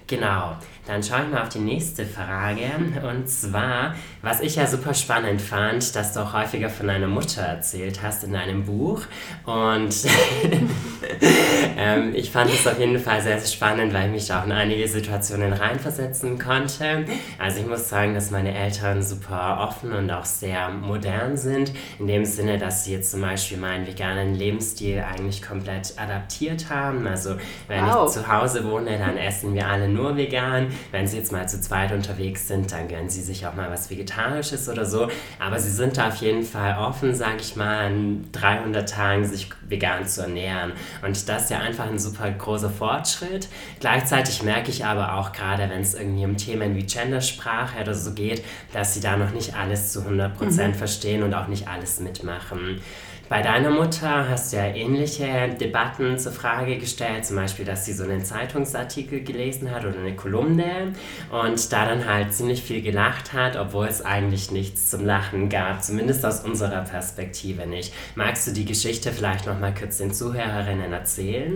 Genau, 0.09 0.57
dann 0.87 1.03
schaue 1.03 1.25
ich 1.25 1.31
mal 1.31 1.43
auf 1.43 1.51
die 1.51 1.59
nächste 1.59 2.07
Frage. 2.07 2.63
Und 3.07 3.29
zwar, 3.29 3.95
was 4.23 4.41
ich 4.41 4.57
ja 4.57 4.67
super 4.67 4.95
spannend 4.95 5.43
fand, 5.43 5.95
dass 5.95 6.15
du 6.15 6.21
auch 6.21 6.33
häufiger 6.59 6.71
von 6.71 6.89
deiner 6.89 7.07
Mutter 7.07 7.43
erzählt 7.43 8.03
hast 8.03 8.25
in 8.25 8.33
deinem 8.33 8.65
Buch. 8.65 9.03
Und 9.45 9.95
ähm, 11.79 12.15
ich 12.15 12.31
fand 12.31 12.51
es 12.51 12.67
auf 12.67 12.79
jeden 12.79 12.99
Fall 12.99 13.23
sehr, 13.23 13.39
sehr 13.39 13.49
spannend, 13.49 13.95
weil 13.95 14.07
ich 14.07 14.13
mich 14.13 14.27
da 14.27 14.41
auch 14.41 14.47
in 14.47 14.53
einige 14.53 14.89
Situationen 14.89 15.53
reinversetzen 15.53 16.39
konnte. 16.39 17.05
Also 17.39 17.61
ich 17.61 17.67
muss 17.67 17.89
sagen, 17.89 18.15
dass 18.15 18.31
meine 18.31 18.55
Eltern 18.55 19.03
super 19.03 19.69
offen 19.69 19.93
und 19.93 20.11
auch 20.11 20.25
sehr 20.25 20.71
modern 20.71 21.37
sind. 21.37 21.73
In 21.99 22.09
dem 22.09 22.25
Sinne, 22.25 22.59
dass 22.59 22.85
sie 22.85 22.93
jetzt 22.93 23.13
zum 23.13 23.21
Beispiel 23.21 23.59
meinen 23.59 23.87
veganen 23.87 24.35
Lebensstil 24.35 25.05
eigentlich 25.09 25.43
komplett 25.43 25.95
adaptiert 25.97 26.71
haben. 26.71 27.07
Also 27.07 27.37
wenn 27.69 27.87
wow. 27.87 28.09
ich 28.09 28.15
zu 28.15 28.29
Hause 28.29 28.65
wohne, 28.65 28.99
dann 28.99 29.17
essen 29.17 29.55
wir 29.55 29.69
alle 29.69 29.89
nur 29.89 30.17
vegan. 30.17 30.69
Wenn 30.91 31.07
sie 31.07 31.19
jetzt 31.19 31.31
mal 31.31 31.49
zu 31.49 31.61
zweit 31.61 31.93
unterwegs 31.93 32.49
sind, 32.49 32.73
dann 32.73 32.89
gönnen 32.89 33.11
sie 33.11 33.23
sich 33.23 33.47
auch 33.47 33.55
mal 33.55 33.71
was 33.71 33.91
Vegetarisches 33.91 34.69
oder 34.69 34.85
so. 34.85 35.09
Aber 35.39 35.59
sie 35.59 35.71
sind 35.71 35.97
da 35.97 36.09
auf 36.09 36.17
jeden 36.17 36.43
Fall 36.43 36.48
offen, 36.55 37.15
sage 37.15 37.39
ich 37.41 37.57
mal, 37.57 37.87
an 37.87 38.29
300 38.33 38.89
Tagen 38.89 39.25
sich 39.25 39.51
vegan 39.69 40.07
zu 40.07 40.23
ernähren. 40.23 40.73
Und 41.03 41.29
das 41.29 41.45
ist 41.45 41.51
ja 41.51 41.59
einfach 41.59 41.87
ein 41.87 41.99
super 41.99 42.31
großer 42.31 42.71
Fortschritt. 42.71 43.49
Gleichzeitig 43.81 44.43
merke 44.43 44.71
ich 44.71 44.85
aber 44.85 45.15
auch 45.15 45.33
gerade, 45.33 45.69
wenn 45.71 45.83
es 45.83 45.95
irgendwie 45.95 46.25
um 46.25 46.37
Themen 46.37 46.77
wie 46.77 46.85
Gendersprache 46.85 47.81
oder 47.81 47.95
so 47.95 48.13
geht, 48.13 48.45
dass 48.73 48.95
sie 48.95 49.01
da 49.01 49.17
noch 49.17 49.33
nicht 49.33 49.55
alles 49.55 49.93
zu 49.93 50.01
100% 50.01 50.69
mhm. 50.69 50.75
verstehen 50.75 51.23
und 51.23 51.35
auch 51.35 51.49
nicht 51.49 51.69
alles 51.69 52.01
mitmachen. 52.01 52.81
Bei 53.29 53.43
deiner 53.43 53.69
Mutter 53.69 54.27
hast 54.27 54.53
du 54.53 54.57
ja 54.57 54.69
ähnliche 54.69 55.51
Debatten 55.61 56.19
zur 56.19 56.33
Frage 56.33 56.79
gestellt, 56.79 57.27
zum 57.27 57.37
Beispiel, 57.37 57.67
dass 57.67 57.85
sie 57.85 57.93
so 57.93 58.05
einen 58.05 58.25
Zeitungsartikel 58.25 59.23
gelesen 59.23 59.71
hat 59.71 59.85
oder 59.85 59.99
eine 59.99 60.17
Kolumne 60.17 60.95
und 61.31 61.73
da 61.73 61.85
dann 61.85 62.09
halt 62.09 62.33
ziemlich 62.33 62.63
viel 62.63 62.81
gelacht 62.81 63.35
hat, 63.35 63.57
obwohl 63.57 63.87
es 63.87 64.03
eigentlich 64.03 64.51
nichts 64.51 64.89
zum 64.89 65.05
Lachen 65.05 65.51
gab, 65.51 65.85
zumindest 65.85 66.25
aus 66.25 66.41
unserer 66.41 66.81
Perspektive 66.85 67.67
nicht. 67.67 67.93
Magst 68.15 68.47
du 68.47 68.53
die 68.53 68.65
Geschichte 68.65 69.13
vielleicht 69.13 69.47
noch 69.47 69.61
mal 69.61 69.75
kurz 69.75 69.99
den 69.99 70.15
Zuhörerinnen 70.15 70.91
erzählen? 70.91 71.53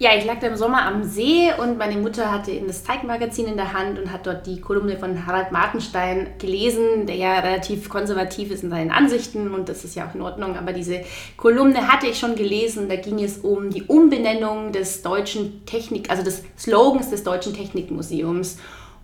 Ja, 0.00 0.10
ich 0.16 0.24
lag 0.24 0.38
da 0.38 0.46
im 0.46 0.56
Sommer 0.56 0.86
am 0.86 1.02
See 1.02 1.50
und 1.60 1.76
meine 1.76 1.96
Mutter 1.96 2.30
hatte 2.30 2.52
in 2.52 2.68
das 2.68 2.84
Zeitmagazin 2.84 3.46
in 3.46 3.56
der 3.56 3.72
Hand 3.72 3.98
und 3.98 4.12
hat 4.12 4.28
dort 4.28 4.46
die 4.46 4.60
Kolumne 4.60 4.96
von 4.96 5.26
Harald 5.26 5.50
Martenstein 5.50 6.34
gelesen, 6.38 7.06
der 7.06 7.16
ja 7.16 7.40
relativ 7.40 7.88
konservativ 7.88 8.52
ist 8.52 8.62
in 8.62 8.70
seinen 8.70 8.92
Ansichten 8.92 9.52
und 9.52 9.68
das 9.68 9.82
ist 9.82 9.96
ja 9.96 10.08
auch 10.08 10.14
in 10.14 10.22
Ordnung. 10.22 10.56
Aber 10.56 10.72
diese 10.72 11.00
Kolumne 11.36 11.88
hatte 11.88 12.06
ich 12.06 12.16
schon 12.16 12.36
gelesen. 12.36 12.88
Da 12.88 12.94
ging 12.94 13.18
es 13.24 13.38
um 13.38 13.70
die 13.70 13.82
Umbenennung 13.82 14.70
des 14.70 15.02
deutschen 15.02 15.66
Technik, 15.66 16.10
also 16.10 16.22
des 16.22 16.44
Slogans 16.56 17.10
des 17.10 17.24
Deutschen 17.24 17.52
Technikmuseums. 17.52 18.58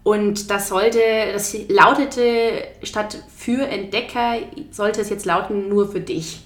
Und 0.05 0.49
das 0.49 0.69
sollte, 0.69 1.01
das 1.33 1.57
lautete 1.69 2.69
statt 2.85 3.19
für 3.35 3.67
Entdecker, 3.67 4.37
sollte 4.71 5.01
es 5.01 5.11
jetzt 5.11 5.27
lauten 5.27 5.69
nur 5.69 5.89
für 5.91 6.01
dich. 6.01 6.44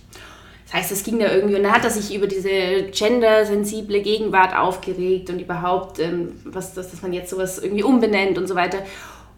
Das 0.68 0.82
heißt, 0.82 0.92
es 0.92 1.02
ging 1.02 1.18
da 1.18 1.32
irgendwie, 1.32 1.56
und 1.56 1.62
dann 1.62 1.72
hat 1.72 1.84
er 1.84 1.90
sich 1.90 2.14
über 2.14 2.26
diese 2.26 2.50
gendersensible 2.92 4.02
Gegenwart 4.02 4.54
aufgeregt 4.54 5.30
und 5.30 5.40
überhaupt, 5.40 5.98
ähm, 5.98 6.32
was, 6.44 6.74
dass, 6.74 6.90
dass 6.90 7.00
man 7.00 7.14
jetzt 7.14 7.30
sowas 7.30 7.58
irgendwie 7.58 7.82
umbenennt 7.82 8.36
und 8.36 8.46
so 8.46 8.54
weiter. 8.54 8.78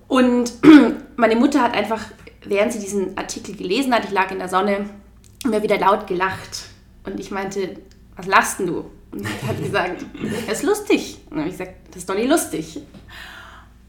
Und 0.08 0.52
meine 1.16 1.37
Mutter 1.37 1.62
hat 1.62 1.75
einfach, 1.75 2.04
während 2.44 2.72
sie 2.72 2.80
diesen 2.80 3.16
Artikel 3.16 3.54
gelesen 3.54 3.94
hat, 3.94 4.04
ich 4.04 4.10
lag 4.10 4.32
in 4.32 4.38
der 4.38 4.49
Sonne, 4.49 4.90
mir 5.46 5.62
wieder 5.62 5.78
laut 5.78 6.08
gelacht. 6.08 6.64
Und 7.04 7.20
ich 7.20 7.30
meinte, 7.30 7.76
was 8.16 8.26
lachst 8.26 8.58
denn 8.58 8.66
du? 8.66 8.90
Und 9.12 9.25
sie 9.25 9.46
hat 9.46 9.62
gesagt, 9.62 10.04
das 10.49 10.58
ist 10.58 10.62
lustig. 10.64 11.18
Und 11.26 11.37
dann 11.37 11.40
habe 11.40 11.50
ich 11.50 11.58
gesagt, 11.58 11.76
das 11.90 11.99
ist 11.99 12.10
doch 12.10 12.16
nicht 12.16 12.28
lustig. 12.28 12.80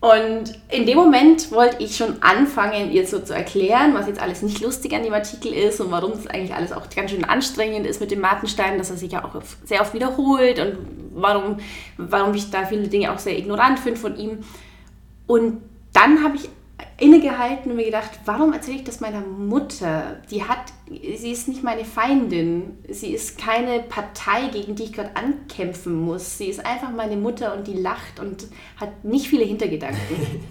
Und 0.01 0.59
in 0.69 0.87
dem 0.87 0.97
Moment 0.97 1.51
wollte 1.51 1.83
ich 1.83 1.95
schon 1.95 2.23
anfangen, 2.23 2.91
ihr 2.91 3.05
so 3.05 3.19
zu 3.19 3.35
erklären, 3.35 3.93
was 3.93 4.07
jetzt 4.07 4.19
alles 4.19 4.41
nicht 4.41 4.59
lustig 4.59 4.93
an 4.93 5.03
dem 5.03 5.13
Artikel 5.13 5.53
ist 5.53 5.79
und 5.79 5.91
warum 5.91 6.13
es 6.13 6.25
eigentlich 6.25 6.55
alles 6.55 6.71
auch 6.71 6.89
ganz 6.89 7.11
schön 7.11 7.23
anstrengend 7.23 7.85
ist 7.85 8.01
mit 8.01 8.09
dem 8.09 8.19
Martenstein, 8.19 8.79
dass 8.79 8.89
er 8.89 8.97
sich 8.97 9.11
ja 9.11 9.23
auch 9.23 9.39
sehr 9.63 9.79
oft 9.79 9.93
wiederholt 9.93 10.57
und 10.57 10.77
warum, 11.13 11.57
warum 11.97 12.33
ich 12.33 12.49
da 12.49 12.65
viele 12.65 12.87
Dinge 12.87 13.11
auch 13.11 13.19
sehr 13.19 13.37
ignorant 13.37 13.79
finde 13.79 13.99
von 13.99 14.17
ihm. 14.17 14.39
Und 15.27 15.61
dann 15.93 16.23
habe 16.23 16.35
ich 16.35 16.49
innegehalten 17.01 17.71
und 17.71 17.77
mir 17.77 17.85
gedacht, 17.85 18.11
warum 18.25 18.53
erzähle 18.53 18.77
ich 18.77 18.83
das 18.83 18.99
meiner 18.99 19.21
Mutter? 19.21 20.21
Die 20.29 20.43
hat, 20.43 20.71
sie 20.87 21.31
ist 21.31 21.47
nicht 21.47 21.63
meine 21.63 21.83
Feindin. 21.83 22.77
Sie 22.87 23.13
ist 23.13 23.37
keine 23.37 23.79
Partei, 23.79 24.49
gegen 24.51 24.75
die 24.75 24.83
ich 24.83 24.93
gerade 24.93 25.15
ankämpfen 25.15 25.95
muss. 25.95 26.37
Sie 26.37 26.45
ist 26.45 26.63
einfach 26.63 26.91
meine 26.91 27.17
Mutter 27.17 27.55
und 27.57 27.67
die 27.67 27.73
lacht 27.73 28.19
und 28.19 28.47
hat 28.77 29.03
nicht 29.03 29.27
viele 29.27 29.43
Hintergedanken. 29.43 29.99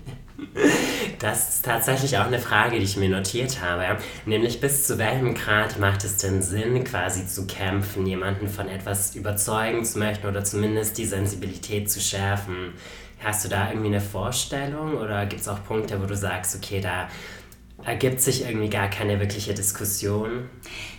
Das 1.19 1.57
ist 1.57 1.66
tatsächlich 1.66 2.16
auch 2.16 2.26
eine 2.26 2.38
Frage, 2.38 2.78
die 2.78 2.85
ich 2.85 2.97
mir 2.97 3.11
notiert 3.11 3.61
habe. 3.61 3.99
Nämlich 4.25 4.59
bis 4.59 4.87
zu 4.87 4.97
welchem 4.97 5.35
Grad 5.35 5.78
macht 5.78 6.02
es 6.02 6.16
denn 6.16 6.40
Sinn, 6.40 6.83
quasi 6.83 7.26
zu 7.26 7.47
kämpfen, 7.47 8.07
jemanden 8.07 8.49
von 8.49 8.66
etwas 8.66 9.14
überzeugen 9.14 9.85
zu 9.85 9.99
möchten 9.99 10.26
oder 10.26 10.42
zumindest 10.42 10.97
die 10.97 11.04
Sensibilität 11.04 11.90
zu 11.90 12.00
schärfen? 12.00 12.73
Hast 13.23 13.45
du 13.45 13.49
da 13.49 13.69
irgendwie 13.69 13.89
eine 13.89 14.00
Vorstellung 14.00 14.97
oder 14.97 15.27
gibt 15.27 15.43
es 15.43 15.49
auch 15.49 15.62
Punkte, 15.65 16.00
wo 16.03 16.07
du 16.07 16.17
sagst, 16.17 16.57
okay, 16.57 16.81
da 16.81 17.09
ergibt 17.85 18.21
sich 18.21 18.45
irgendwie 18.47 18.71
gar 18.71 18.89
keine 18.89 19.21
wirkliche 19.21 19.53
Diskussion? 19.53 20.49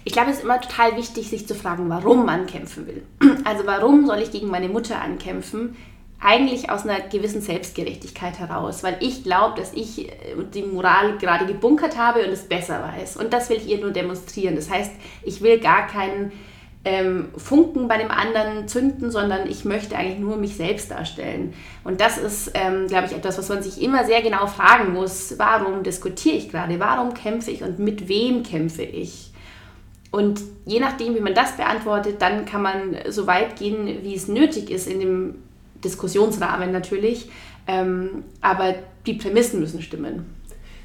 Ich 0.04 0.14
glaube, 0.14 0.30
es 0.30 0.38
ist 0.38 0.44
immer 0.44 0.62
total 0.62 0.98
wichtig, 0.98 1.30
sich 1.30 1.48
zu 1.48 1.56
fragen, 1.56 1.90
warum 1.90 2.26
man 2.26 2.46
kämpfen 2.46 2.88
will. 2.88 3.04
Also 3.44 3.66
warum 3.66 4.06
soll 4.06 4.20
ich 4.20 4.32
gegen 4.32 4.48
meine 4.48 4.70
Mutter 4.70 5.02
ankämpfen? 5.02 5.76
Eigentlich 6.20 6.70
aus 6.70 6.84
einer 6.84 7.00
gewissen 7.00 7.42
Selbstgerechtigkeit 7.42 8.38
heraus, 8.38 8.84
weil 8.84 8.98
ich 9.00 9.24
glaube, 9.24 9.60
dass 9.60 9.74
ich 9.74 10.08
äh, 10.08 10.12
die 10.54 10.62
Moral 10.62 11.18
gerade 11.18 11.48
gebunkert 11.48 11.98
habe 11.98 12.24
und 12.24 12.30
es 12.30 12.48
besser 12.48 12.84
weiß. 12.84 13.18
Und 13.18 13.34
das 13.34 13.50
will 13.50 13.58
ich 13.58 13.68
ihr 13.68 13.80
nur 13.80 13.92
demonstrieren. 13.92 14.56
Das 14.56 14.70
heißt, 14.70 14.92
ich 15.24 15.42
will 15.42 15.60
gar 15.60 15.88
keinen 15.88 16.32
ähm, 16.84 17.30
Funken 17.38 17.88
bei 17.88 17.98
dem 17.98 18.10
anderen 18.10 18.68
zünden, 18.68 19.12
sondern 19.12 19.48
ich 19.48 19.66
möchte 19.66 19.96
eigentlich 19.96 20.20
nur 20.20 20.38
mich 20.38 20.56
selbst 20.56 20.90
darstellen. 20.90 21.54
Und 21.84 22.02
das 22.02 22.18
ist, 22.18 22.52
ähm, 22.56 22.88
glaube 22.88 23.08
ich, 23.08 23.14
etwas, 23.14 23.38
was 23.38 23.50
man 23.50 23.62
sich 23.62 23.82
immer 23.82 24.04
sehr 24.06 24.22
genau 24.22 24.48
fragen 24.48 24.94
muss. 24.94 25.36
Warum 25.38 25.84
diskutiere 25.84 26.36
ich 26.36 26.50
gerade? 26.50 26.80
Warum 26.80 27.14
kämpfe 27.14 27.52
ich 27.52 27.64
und 27.64 27.78
mit 27.78 28.08
wem 28.08 28.42
kämpfe 28.44 28.84
ich? 28.84 29.32
Und 30.10 30.42
je 30.66 30.80
nachdem, 30.80 31.16
wie 31.16 31.22
man 31.22 31.36
das 31.36 31.56
beantwortet, 31.56 32.22
dann 32.22 32.46
kann 32.46 32.64
man 32.64 32.96
so 33.10 33.28
weit 33.28 33.58
gehen, 33.58 34.04
wie 34.04 34.16
es 34.16 34.28
nötig 34.28 34.70
ist, 34.70 34.88
in 34.88 35.00
dem 35.00 35.36
Diskussionsrahmen 35.84 36.72
natürlich. 36.72 37.30
Ähm, 37.68 38.24
aber 38.42 38.76
die 39.06 39.14
Prämissen 39.14 39.60
müssen 39.60 39.82
stimmen. 39.82 40.26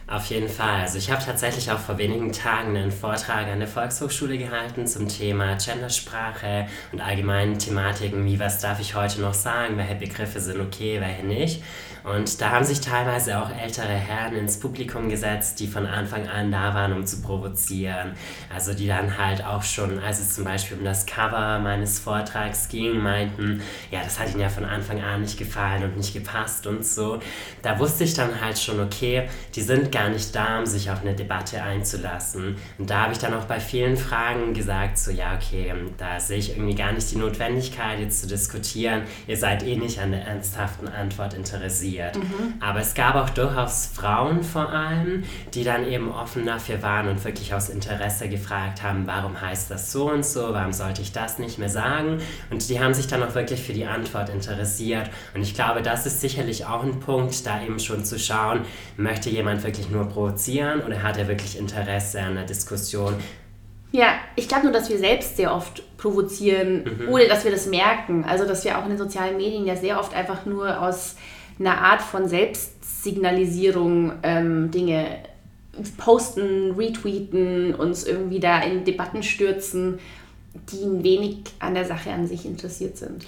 Auf 0.09 0.27
jeden 0.27 0.49
Fall. 0.49 0.83
Also 0.83 0.99
ich 0.99 1.11
habe 1.11 1.25
tatsächlich 1.25 1.69
auch 1.73 1.81
vor 1.81 1.99
wenigen 1.99 2.31
Tagen 2.31 2.77
einen 2.77 2.93
Vortrag 2.93 3.49
an 3.49 3.59
der 3.59 3.67
Volkshochschule 3.67 4.39
gehalten 4.39 4.87
zum 4.87 5.09
Thema 5.09 5.57
Gendersprache 5.57 6.69
und 6.93 7.01
allgemeinen 7.01 7.59
Thematiken 7.59 8.25
wie 8.25 8.39
was 8.39 8.61
darf 8.61 8.79
ich 8.79 8.95
heute 8.95 9.21
noch 9.21 9.35
sagen, 9.35 9.77
welche 9.79 9.97
Begriffe 9.97 10.39
sind 10.39 10.61
okay, 10.61 11.01
welche 11.01 11.27
nicht. 11.27 11.61
Und 12.05 12.41
da 12.41 12.51
haben 12.51 12.65
sich 12.65 12.81
teilweise 12.81 13.37
auch 13.37 13.51
ältere 13.51 13.89
Herren 13.89 14.37
ins 14.37 14.61
Publikum 14.61 15.09
gesetzt, 15.09 15.59
die 15.59 15.67
von 15.67 15.87
Anfang 15.87 16.29
an 16.29 16.53
da 16.53 16.73
waren, 16.73 16.93
um 16.93 17.05
zu 17.05 17.21
provozieren. 17.21 18.13
Also 18.55 18.75
die 18.75 18.87
dann 18.87 19.19
halt 19.19 19.45
auch 19.45 19.65
schon, 19.65 19.99
als 19.99 20.21
es 20.21 20.33
zum 20.33 20.45
Beispiel 20.45 20.79
um 20.79 20.85
das 20.85 21.05
Cover 21.05 21.59
meines 21.59 21.99
Vortrags 21.99 22.69
ging, 22.69 22.97
meinten, 22.99 23.61
ja, 23.91 24.05
das 24.05 24.21
hat 24.21 24.31
ihnen 24.31 24.39
ja 24.39 24.49
von 24.49 24.65
Anfang 24.65 25.03
an 25.03 25.23
nicht 25.23 25.37
gefallen 25.37 25.83
und 25.83 25.97
nicht 25.97 26.15
gepasst 26.15 26.69
und 26.69 26.87
so. 26.87 27.19
Da 27.63 27.77
wusste 27.81 28.05
ich 28.05 28.15
dann 28.15 28.41
halt 28.41 28.57
schon, 28.57 28.79
okay, 28.79 29.29
die 29.57 29.63
sind 29.63 29.91
gar 29.97 30.11
nicht 30.11 30.35
da, 30.35 30.59
um 30.59 30.67
sich 30.67 30.91
auf 30.91 31.01
eine 31.01 31.15
Debatte 31.15 31.63
einzulassen. 31.63 32.57
Und 32.79 32.91
da 32.91 33.05
habe 33.05 33.15
ich 33.15 33.19
dann 33.19 33.33
auch 33.33 33.45
bei 33.45 33.61
vielen 33.61 33.97
Fragen 33.97 34.53
gesagt, 34.53 34.99
so 34.99 35.11
ja, 35.11 35.35
okay, 35.35 35.73
da 35.97 36.21
sehe 36.21 36.37
ich 36.37 36.51
irgendwie 36.51 36.75
gar 36.75 36.93
nicht 36.93 37.11
die 37.11 37.17
Notwendigkeit, 37.17 37.99
jetzt 37.99 38.21
zu 38.21 38.27
diskutieren. 38.27 39.03
Ihr 39.27 39.39
seid 39.39 39.63
eh 39.63 39.77
nicht 39.77 39.99
an 39.99 40.11
der 40.11 40.27
ernsthaften 40.27 40.89
Antwort 40.89 41.33
interessiert. 41.33 42.17
Mhm. 42.17 42.55
Aber 42.61 42.81
es 42.81 42.93
gab 42.93 43.15
auch 43.15 43.31
durchaus 43.31 43.87
Frauen 43.87 44.43
vor 44.43 44.69
allem, 44.69 45.25
die 45.55 45.65
dann 45.65 45.87
eben 45.87 46.13
offen 46.13 46.45
dafür 46.45 46.83
waren 46.83 47.09
und 47.09 47.25
wirklich 47.25 47.55
aus 47.55 47.71
Interesse 47.71 48.29
gefragt 48.29 48.83
haben, 48.83 49.07
warum 49.07 49.41
heißt 49.41 49.71
das 49.71 49.93
so 49.93 50.11
und 50.11 50.27
so, 50.27 50.53
warum 50.53 50.75
sollte 50.75 51.01
ich 51.01 51.13
das 51.13 51.39
nicht 51.39 51.59
mehr 51.59 51.71
sagen? 51.71 52.19
Und 52.51 52.69
die 52.69 52.81
haben 52.81 52.93
sich 52.93 53.07
dann 53.07 53.23
auch 53.23 53.35
wirklich 53.35 53.63
für 53.63 53.73
die 53.73 53.87
Antwort 53.87 54.29
interessiert. 54.29 55.09
Und 55.35 55.41
ich 55.41 55.55
glaube, 55.55 55.81
das 55.81 56.05
ist 56.05 56.21
sicherlich 56.21 56.67
auch 56.67 56.83
ein 56.83 57.01
Punkt, 57.01 57.47
da 57.47 57.63
eben 57.63 57.79
schon 57.79 58.05
zu 58.05 58.19
schauen, 58.19 58.61
möchte 58.99 59.31
jemand 59.31 59.65
wirklich 59.65 59.86
nur 59.91 60.05
provozieren 60.05 60.83
oder 60.83 61.03
hat 61.03 61.19
er 61.19 61.29
wirklich 61.29 61.59
Interesse 61.59 62.21
an 62.21 62.35
der 62.35 62.45
Diskussion? 62.45 63.15
Ja, 63.93 64.15
ich 64.35 64.49
glaube 64.49 64.65
nur, 64.65 64.73
dass 64.73 64.91
wir 64.91 64.99
selbst 64.99 65.37
sehr 65.37 65.55
oft 65.55 65.83
provozieren, 65.97 66.85
mhm. 66.85 67.09
ohne 67.09 67.29
dass 67.29 67.45
wir 67.45 67.51
das 67.51 67.67
merken. 67.67 68.25
Also, 68.25 68.45
dass 68.45 68.65
wir 68.65 68.79
auch 68.79 68.83
in 68.83 68.91
den 68.91 68.99
sozialen 68.99 69.37
Medien 69.37 69.65
ja 69.65 69.77
sehr 69.77 69.99
oft 69.99 70.15
einfach 70.15 70.45
nur 70.45 70.81
aus 70.81 71.17
eine 71.59 71.79
Art 71.79 72.03
von 72.03 72.29
Selbstsignalisierung 72.29 74.13
ähm, 74.23 74.71
Dinge 74.71 75.19
posten, 75.97 76.73
retweeten, 76.73 77.75
uns 77.75 78.05
irgendwie 78.05 78.41
da 78.41 78.61
in 78.63 78.85
Debatten 78.85 79.23
stürzen, 79.23 79.99
die 80.71 81.03
wenig 81.03 81.39
an 81.59 81.75
der 81.75 81.85
Sache 81.85 82.11
an 82.11 82.27
sich 82.27 82.47
interessiert 82.47 82.97
sind. 82.97 83.27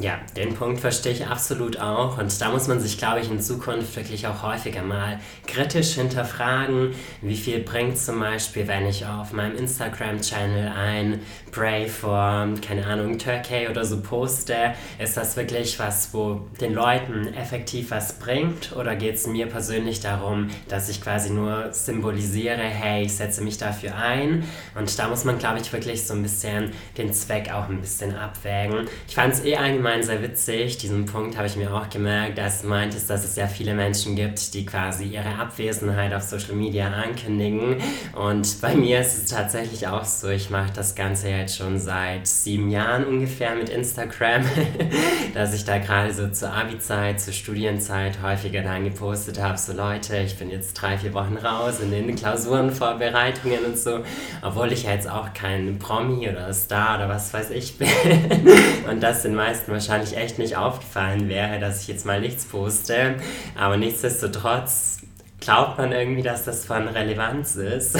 Ja, 0.00 0.18
den 0.36 0.54
Punkt 0.54 0.80
verstehe 0.80 1.12
ich 1.12 1.26
absolut 1.26 1.78
auch. 1.78 2.18
Und 2.18 2.40
da 2.40 2.50
muss 2.50 2.66
man 2.66 2.80
sich, 2.80 2.98
glaube 2.98 3.20
ich, 3.20 3.30
in 3.30 3.40
Zukunft 3.40 3.94
wirklich 3.94 4.26
auch 4.26 4.42
häufiger 4.42 4.82
mal 4.82 5.20
kritisch 5.46 5.92
hinterfragen, 5.92 6.94
wie 7.22 7.36
viel 7.36 7.60
bringt 7.60 7.96
zum 7.96 8.18
Beispiel, 8.18 8.66
wenn 8.66 8.86
ich 8.86 9.06
auf 9.06 9.32
meinem 9.32 9.56
Instagram-Channel 9.56 10.72
ein 10.76 11.20
Pray 11.52 11.86
for, 11.86 12.48
keine 12.66 12.84
Ahnung, 12.84 13.18
Turkey 13.18 13.68
oder 13.68 13.84
so 13.84 14.00
poste. 14.00 14.74
Ist 14.98 15.16
das 15.16 15.36
wirklich 15.36 15.78
was, 15.78 16.12
wo 16.12 16.40
den 16.60 16.74
Leuten 16.74 17.32
effektiv 17.32 17.92
was 17.92 18.18
bringt? 18.18 18.74
Oder 18.74 18.96
geht 18.96 19.14
es 19.14 19.28
mir 19.28 19.46
persönlich 19.46 20.00
darum, 20.00 20.48
dass 20.68 20.88
ich 20.88 21.00
quasi 21.00 21.30
nur 21.30 21.72
symbolisiere, 21.72 22.56
hey, 22.56 23.04
ich 23.04 23.14
setze 23.14 23.42
mich 23.42 23.58
dafür 23.58 23.94
ein? 23.94 24.42
Und 24.74 24.98
da 24.98 25.06
muss 25.06 25.24
man, 25.24 25.38
glaube 25.38 25.60
ich, 25.60 25.72
wirklich 25.72 26.04
so 26.04 26.14
ein 26.14 26.22
bisschen 26.22 26.72
den 26.98 27.12
Zweck 27.12 27.52
auch 27.52 27.68
ein 27.68 27.80
bisschen 27.80 28.16
abwägen. 28.16 28.88
Ich 29.06 29.14
fand 29.14 29.34
es 29.34 29.44
eh 29.44 29.54
eigentlich 29.54 29.83
allgemein 29.84 30.02
sehr 30.02 30.22
witzig. 30.22 30.78
Diesen 30.78 31.04
Punkt 31.04 31.36
habe 31.36 31.46
ich 31.46 31.56
mir 31.56 31.74
auch 31.74 31.90
gemerkt, 31.90 32.38
dass 32.38 32.62
du 32.62 32.68
meintest, 32.68 33.10
dass 33.10 33.22
es 33.22 33.34
sehr 33.34 33.48
viele 33.48 33.74
Menschen 33.74 34.16
gibt, 34.16 34.54
die 34.54 34.64
quasi 34.64 35.04
ihre 35.04 35.38
Abwesenheit 35.38 36.14
auf 36.14 36.22
Social 36.22 36.54
Media 36.54 36.88
ankündigen. 36.88 37.76
Und 38.14 38.62
bei 38.62 38.74
mir 38.74 39.00
ist 39.00 39.18
es 39.18 39.26
tatsächlich 39.26 39.86
auch 39.86 40.06
so. 40.06 40.30
Ich 40.30 40.48
mache 40.48 40.72
das 40.74 40.94
Ganze 40.94 41.28
jetzt 41.28 41.58
schon 41.58 41.78
seit 41.78 42.26
sieben 42.26 42.70
Jahren 42.70 43.04
ungefähr 43.04 43.54
mit 43.54 43.68
Instagram, 43.68 44.44
dass 45.34 45.52
ich 45.52 45.66
da 45.66 45.76
gerade 45.76 46.14
so 46.14 46.28
zur 46.28 46.50
Abi-Zeit, 46.50 47.20
zur 47.20 47.34
Studienzeit 47.34 48.22
häufiger 48.22 48.62
dann 48.62 48.84
gepostet 48.84 49.38
habe, 49.38 49.58
so 49.58 49.74
Leute, 49.74 50.16
ich 50.16 50.38
bin 50.38 50.48
jetzt 50.48 50.72
drei, 50.74 50.96
vier 50.96 51.12
Wochen 51.12 51.36
raus 51.36 51.80
in 51.80 51.90
den 51.90 52.16
Klausurenvorbereitungen 52.16 53.66
und 53.66 53.78
so, 53.78 54.00
obwohl 54.40 54.72
ich 54.72 54.84
jetzt 54.84 55.10
auch 55.10 55.34
kein 55.34 55.78
Promi 55.78 56.26
oder 56.26 56.54
Star 56.54 56.96
oder 56.96 57.10
was 57.10 57.34
weiß 57.34 57.50
ich 57.50 57.76
bin. 57.76 57.88
Und 58.90 59.02
das 59.02 59.22
sind 59.22 59.34
meisten 59.34 59.73
wahrscheinlich 59.74 60.16
echt 60.16 60.38
nicht 60.38 60.56
aufgefallen 60.56 61.28
wäre, 61.28 61.60
dass 61.60 61.82
ich 61.82 61.88
jetzt 61.88 62.06
mal 62.06 62.20
nichts 62.20 62.46
poste. 62.46 63.16
Aber 63.54 63.76
nichtsdestotrotz 63.76 65.02
glaubt 65.44 65.78
man 65.78 65.92
irgendwie, 65.92 66.22
dass 66.22 66.44
das 66.44 66.64
von 66.64 66.88
Relevanz 66.88 67.56
ist. 67.56 67.96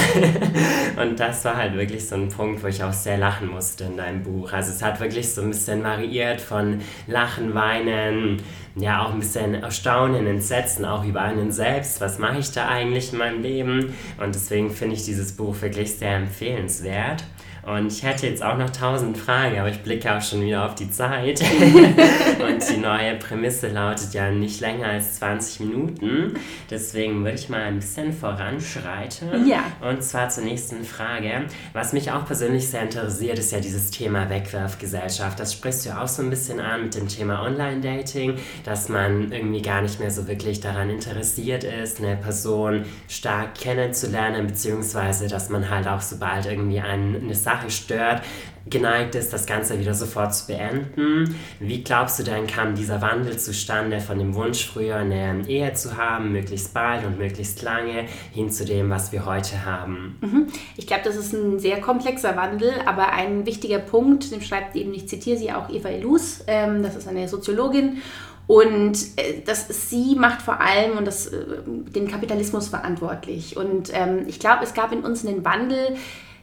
und 1.00 1.20
das 1.20 1.44
war 1.44 1.56
halt 1.56 1.74
wirklich 1.74 2.08
so 2.08 2.14
ein 2.14 2.28
Punkt, 2.28 2.62
wo 2.62 2.66
ich 2.68 2.82
auch 2.82 2.92
sehr 2.92 3.18
lachen 3.18 3.48
musste 3.48 3.84
in 3.84 3.96
deinem 3.96 4.22
Buch. 4.22 4.52
Also 4.52 4.72
es 4.72 4.82
hat 4.82 5.00
wirklich 5.00 5.32
so 5.32 5.42
ein 5.42 5.50
bisschen 5.50 5.82
variiert 5.82 6.40
von 6.40 6.80
Lachen, 7.06 7.54
Weinen, 7.54 8.42
ja 8.76 9.04
auch 9.04 9.12
ein 9.12 9.20
bisschen 9.20 9.54
Erstaunen, 9.54 10.26
Entsetzen, 10.26 10.84
auch 10.84 11.04
über 11.04 11.20
einen 11.20 11.52
selbst. 11.52 12.00
Was 12.00 12.18
mache 12.18 12.38
ich 12.38 12.50
da 12.52 12.68
eigentlich 12.68 13.12
in 13.12 13.18
meinem 13.18 13.42
Leben? 13.42 13.94
Und 14.22 14.34
deswegen 14.34 14.70
finde 14.70 14.96
ich 14.96 15.04
dieses 15.04 15.32
Buch 15.32 15.60
wirklich 15.60 15.94
sehr 15.94 16.16
empfehlenswert. 16.16 17.24
Und 17.66 17.92
ich 17.92 18.02
hätte 18.02 18.26
jetzt 18.26 18.42
auch 18.42 18.58
noch 18.58 18.70
tausend 18.70 19.16
Fragen, 19.16 19.58
aber 19.58 19.70
ich 19.70 19.82
blicke 19.82 20.14
auch 20.14 20.20
schon 20.20 20.42
wieder 20.42 20.66
auf 20.66 20.74
die 20.74 20.90
Zeit. 20.90 21.40
und 22.40 22.68
die 22.70 22.76
neue 22.76 23.14
Prämisse 23.16 23.68
lautet 23.68 24.12
ja 24.12 24.30
nicht 24.30 24.60
länger 24.60 24.88
als 24.88 25.14
20 25.14 25.60
Minuten. 25.60 26.34
Deswegen 26.70 27.24
würde 27.24 27.38
ich 27.38 27.48
mal 27.48 27.62
ein 27.62 27.76
bisschen 27.76 28.12
voranschreiten. 28.12 29.46
Ja. 29.46 29.64
Und 29.80 30.02
zwar 30.02 30.28
zur 30.28 30.44
nächsten 30.44 30.84
Frage. 30.84 31.46
Was 31.72 31.92
mich 31.94 32.10
auch 32.10 32.26
persönlich 32.26 32.68
sehr 32.68 32.82
interessiert, 32.82 33.38
ist 33.38 33.52
ja 33.52 33.60
dieses 33.60 33.90
Thema 33.90 34.28
Wegwerfgesellschaft. 34.28 35.40
Das 35.40 35.54
sprichst 35.54 35.86
du 35.86 35.98
auch 35.98 36.08
so 36.08 36.22
ein 36.22 36.30
bisschen 36.30 36.60
an 36.60 36.84
mit 36.84 36.94
dem 36.94 37.08
Thema 37.08 37.42
Online-Dating, 37.42 38.34
dass 38.64 38.88
man 38.88 39.32
irgendwie 39.32 39.62
gar 39.62 39.80
nicht 39.80 40.00
mehr 40.00 40.10
so 40.10 40.28
wirklich 40.28 40.60
daran 40.60 40.90
interessiert 40.90 41.64
ist, 41.64 42.00
eine 42.00 42.16
Person 42.16 42.84
stark 43.08 43.54
kennenzulernen, 43.54 44.46
beziehungsweise 44.46 45.28
dass 45.28 45.48
man 45.48 45.70
halt 45.70 45.88
auch 45.88 46.02
sobald 46.02 46.46
irgendwie 46.46 46.80
eine 46.80 47.34
Sache 47.34 47.53
Sache 47.54 47.70
stört, 47.70 48.22
geneigt 48.66 49.14
ist, 49.14 49.32
das 49.32 49.46
Ganze 49.46 49.78
wieder 49.78 49.94
sofort 49.94 50.34
zu 50.34 50.46
beenden. 50.46 51.34
Wie 51.60 51.84
glaubst 51.84 52.18
du 52.18 52.22
denn, 52.22 52.46
kam 52.46 52.74
dieser 52.74 53.00
Wandel 53.02 53.38
zustande 53.38 54.00
von 54.00 54.18
dem 54.18 54.34
Wunsch, 54.34 54.66
früher 54.66 54.96
eine 54.96 55.46
Ehe 55.46 55.72
zu 55.74 55.96
haben, 55.96 56.32
möglichst 56.32 56.72
bald 56.72 57.04
und 57.04 57.18
möglichst 57.18 57.62
lange, 57.62 58.06
hin 58.32 58.50
zu 58.50 58.64
dem, 58.64 58.88
was 58.90 59.12
wir 59.12 59.26
heute 59.26 59.64
haben? 59.64 60.16
Mhm. 60.20 60.46
Ich 60.76 60.86
glaube, 60.86 61.02
das 61.04 61.16
ist 61.16 61.34
ein 61.34 61.58
sehr 61.58 61.80
komplexer 61.80 62.36
Wandel, 62.36 62.72
aber 62.86 63.12
ein 63.12 63.44
wichtiger 63.44 63.78
Punkt, 63.78 64.32
dem 64.32 64.40
schreibt 64.40 64.74
eben, 64.76 64.94
ich 64.94 65.08
zitiere 65.08 65.36
sie 65.36 65.52
auch 65.52 65.68
Eva 65.68 65.90
Elus, 65.90 66.42
ähm, 66.46 66.82
das 66.82 66.96
ist 66.96 67.06
eine 67.06 67.28
Soziologin, 67.28 67.98
und 68.46 68.98
äh, 69.16 69.40
das, 69.44 69.90
sie 69.90 70.16
macht 70.16 70.42
vor 70.42 70.60
allem 70.60 70.98
und 70.98 71.06
das, 71.06 71.28
äh, 71.28 71.44
den 71.66 72.08
Kapitalismus 72.08 72.68
verantwortlich. 72.68 73.56
Und 73.56 73.90
ähm, 73.94 74.24
ich 74.26 74.38
glaube, 74.38 74.64
es 74.64 74.74
gab 74.74 74.92
in 74.92 75.00
uns 75.00 75.26
einen 75.26 75.44
Wandel, 75.44 75.96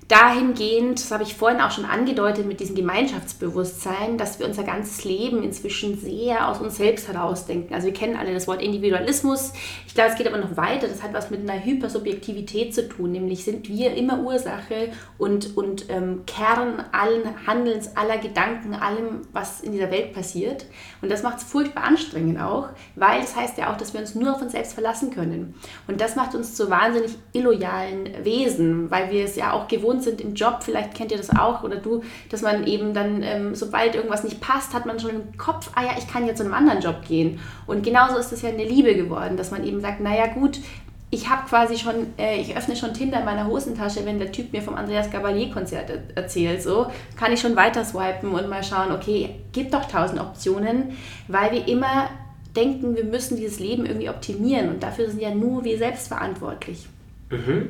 dahingehend, 0.08 1.00
das 1.00 1.12
habe 1.12 1.24
ich 1.24 1.36
vorhin 1.36 1.62
auch 1.62 1.72
schon 1.72 1.86
angedeutet 1.86 2.46
mit 2.46 2.60
diesem 2.60 2.76
Gemeinschaftsbewusstsein, 2.76 4.18
dass 4.18 4.40
wir 4.40 4.46
unser 4.46 4.64
ganzes 4.64 5.06
Leben 5.06 5.42
inzwischen 5.42 5.98
sehr 5.98 6.50
aus 6.50 6.60
uns 6.60 6.76
selbst 6.76 7.08
herausdenken. 7.08 7.74
Also 7.74 7.88
wir 7.88 7.94
kennen 7.94 8.18
alle 8.18 8.34
das 8.34 8.48
Wort 8.48 8.62
Individualismus. 8.62 9.54
Ich 9.88 9.94
glaube, 9.94 10.12
es 10.12 10.18
geht 10.18 10.28
aber 10.28 10.38
noch 10.38 10.58
weiter. 10.58 10.88
Das 10.88 11.02
hat 11.02 11.14
was 11.14 11.32
mit 11.32 11.42
einer 11.42 11.64
Hypersubjektivität 11.64 12.76
zu 12.76 12.90
tun. 12.90 13.12
Nämlich 13.14 13.46
sind 13.46 13.70
wir 13.70 13.96
immer 13.96 14.20
Ursache 14.20 14.92
und, 15.18 15.56
und 15.56 15.90
ähm, 15.90 16.24
Kern 16.26 16.84
allen 16.92 17.48
Handelns, 17.48 17.96
aller 17.96 18.18
Gedanken, 18.18 18.74
allem, 18.74 19.22
was 19.32 19.62
in 19.62 19.72
dieser 19.72 19.92
Welt 19.92 20.14
passiert. 20.14 20.66
Und 21.02 21.10
das 21.10 21.24
macht 21.24 21.38
es 21.38 21.44
furchtbar 21.46 21.84
anstrengend 21.86 22.40
auch, 22.42 22.70
weil 22.96 23.22
das 23.22 23.36
heißt 23.36 23.58
ja 23.58 23.72
auch, 23.72 23.78
dass 23.78 23.94
wir 23.94 24.02
uns 24.02 24.16
nur 24.16 24.34
auf 24.34 24.42
uns 24.42 24.52
selbst 24.52 24.74
verlassen 24.74 25.12
können. 25.12 25.56
Und 25.88 26.02
das 26.02 26.16
macht 26.16 26.36
uns 26.36 26.56
zu 26.56 26.70
wahnsinnig 26.70 27.12
illoyalen 27.34 28.26
Wesen, 28.26 28.92
weil 28.92 29.10
wir 29.12 29.24
es 29.24 29.36
ja 29.36 29.54
auch 29.54 29.68
gewohnt 29.68 30.01
gewohnt 30.02 30.04
sind 30.04 30.22
im 30.22 30.34
Job, 30.34 30.60
vielleicht 30.62 30.96
kennt 30.96 31.12
ihr 31.12 31.18
das 31.18 31.30
auch 31.30 31.64
oder 31.64 31.78
du, 31.78 32.02
dass 32.30 32.42
man 32.42 32.66
eben 32.68 32.94
dann, 32.94 33.24
ähm, 33.24 33.56
sobald 33.56 33.96
irgendwas 33.96 34.24
nicht 34.24 34.42
passt, 34.42 34.74
hat 34.74 34.86
man 34.86 35.00
schon 35.00 35.12
im 35.12 35.38
Kopf, 35.38 35.72
ah 35.76 35.84
ja, 35.84 35.92
ich 35.98 36.08
kann 36.08 36.26
jetzt 36.26 36.38
zu 36.38 36.44
einem 36.44 36.54
anderen 36.54 36.82
Job 36.82 37.04
gehen. 37.08 37.40
Und 37.68 37.84
genauso 37.84 38.18
ist 38.18 38.32
es 38.32 38.42
ja 38.42 38.50
in 38.50 38.58
der 38.58 38.68
Liebe 38.68 38.96
geworden, 38.96 39.38
dass 39.38 39.52
man 39.52 39.64
eben 39.64 39.82
sagt, 39.82 40.02
naja 40.02 40.28
gut, 40.28 40.60
ich 41.14 41.30
habe 41.30 41.48
quasi 41.48 41.78
schon, 41.78 42.18
äh, 42.18 42.40
ich 42.40 42.56
öffne 42.56 42.76
schon 42.76 42.94
Tinder 42.94 43.20
in 43.20 43.26
meiner 43.26 43.48
Hosentasche, 43.48 44.06
wenn 44.06 44.18
der 44.18 44.32
Typ 44.32 44.54
mir 44.54 44.62
vom 44.62 44.76
Andreas 44.76 45.12
Gabalier-Konzert 45.12 45.92
erzählt. 46.16 46.64
So 46.64 46.88
kann 47.20 47.34
ich 47.34 47.42
schon 47.42 47.58
weiter 47.58 47.84
swipen 47.84 48.32
und 48.32 48.50
mal 48.50 48.64
schauen, 48.64 48.94
okay, 48.94 49.36
gibt 49.52 49.74
doch 49.74 49.86
tausend 49.86 50.22
Optionen, 50.22 50.98
weil 51.28 51.52
wir 51.52 51.68
immer 51.68 52.10
denken, 52.56 52.96
wir 52.96 53.04
müssen 53.04 53.36
dieses 53.36 53.60
Leben 53.60 53.86
irgendwie 53.86 54.10
optimieren 54.10 54.70
und 54.70 54.84
dafür 54.84 55.10
sind 55.10 55.22
ja 55.22 55.36
nur 55.36 55.66
wir 55.66 55.78
selbst 55.78 56.08
verantwortlich. 56.08 56.88
Mhm. 57.30 57.70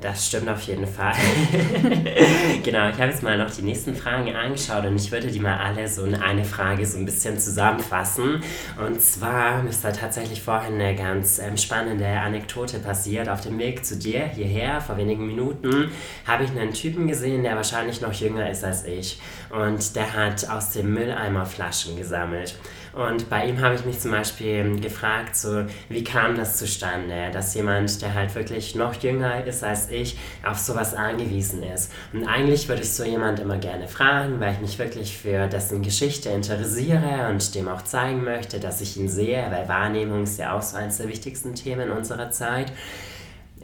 Das 0.00 0.26
stimmt 0.26 0.48
auf 0.48 0.60
jeden 0.62 0.86
Fall. 0.86 1.14
genau, 2.64 2.88
ich 2.88 2.98
habe 2.98 3.10
jetzt 3.10 3.22
mal 3.22 3.38
noch 3.38 3.50
die 3.50 3.62
nächsten 3.62 3.94
Fragen 3.94 4.34
angeschaut 4.34 4.84
und 4.84 4.96
ich 4.96 5.10
würde 5.12 5.28
die 5.28 5.38
mal 5.38 5.56
alle 5.56 5.88
so 5.88 6.04
in 6.04 6.16
eine 6.16 6.44
Frage 6.44 6.84
so 6.84 6.98
ein 6.98 7.04
bisschen 7.04 7.38
zusammenfassen. 7.38 8.42
Und 8.84 9.00
zwar 9.00 9.64
ist 9.66 9.84
da 9.84 9.92
tatsächlich 9.92 10.42
vorhin 10.42 10.74
eine 10.74 10.96
ganz 10.96 11.38
ähm, 11.38 11.56
spannende 11.56 12.06
Anekdote 12.06 12.80
passiert. 12.80 13.28
Auf 13.28 13.42
dem 13.42 13.58
Weg 13.58 13.86
zu 13.86 13.96
dir 13.96 14.26
hierher, 14.26 14.80
vor 14.80 14.96
wenigen 14.96 15.26
Minuten, 15.26 15.90
habe 16.26 16.44
ich 16.44 16.50
einen 16.50 16.72
Typen 16.72 17.06
gesehen, 17.06 17.44
der 17.44 17.54
wahrscheinlich 17.54 18.00
noch 18.00 18.12
jünger 18.12 18.50
ist 18.50 18.64
als 18.64 18.84
ich. 18.84 19.20
Und 19.50 19.94
der 19.94 20.12
hat 20.12 20.50
aus 20.50 20.70
dem 20.70 20.92
Mülleimer 20.92 21.46
Flaschen 21.46 21.96
gesammelt. 21.96 22.56
Und 22.94 23.28
bei 23.28 23.46
ihm 23.46 23.60
habe 23.60 23.74
ich 23.74 23.84
mich 23.84 23.98
zum 23.98 24.12
Beispiel 24.12 24.78
gefragt, 24.80 25.34
so, 25.36 25.64
wie 25.88 26.04
kam 26.04 26.36
das 26.36 26.58
zustande, 26.58 27.30
dass 27.32 27.54
jemand, 27.54 28.00
der 28.02 28.14
halt 28.14 28.34
wirklich 28.36 28.76
noch 28.76 28.94
jünger 28.94 29.44
ist 29.44 29.64
als 29.64 29.90
ich, 29.90 30.16
auf 30.44 30.58
sowas 30.58 30.94
angewiesen 30.94 31.62
ist. 31.62 31.90
Und 32.12 32.26
eigentlich 32.28 32.68
würde 32.68 32.82
ich 32.82 32.92
so 32.92 33.02
jemand 33.04 33.40
immer 33.40 33.56
gerne 33.58 33.88
fragen, 33.88 34.38
weil 34.38 34.52
ich 34.52 34.60
mich 34.60 34.78
wirklich 34.78 35.18
für 35.18 35.48
dessen 35.48 35.82
Geschichte 35.82 36.28
interessiere 36.28 37.28
und 37.30 37.54
dem 37.54 37.68
auch 37.68 37.82
zeigen 37.82 38.22
möchte, 38.22 38.60
dass 38.60 38.80
ich 38.80 38.96
ihn 38.96 39.08
sehe, 39.08 39.44
weil 39.50 39.68
Wahrnehmung 39.68 40.22
ist 40.22 40.38
ja 40.38 40.56
auch 40.56 40.62
so 40.62 40.76
eines 40.76 40.98
der 40.98 41.08
wichtigsten 41.08 41.54
Themen 41.54 41.90
unserer 41.90 42.30
Zeit 42.30 42.72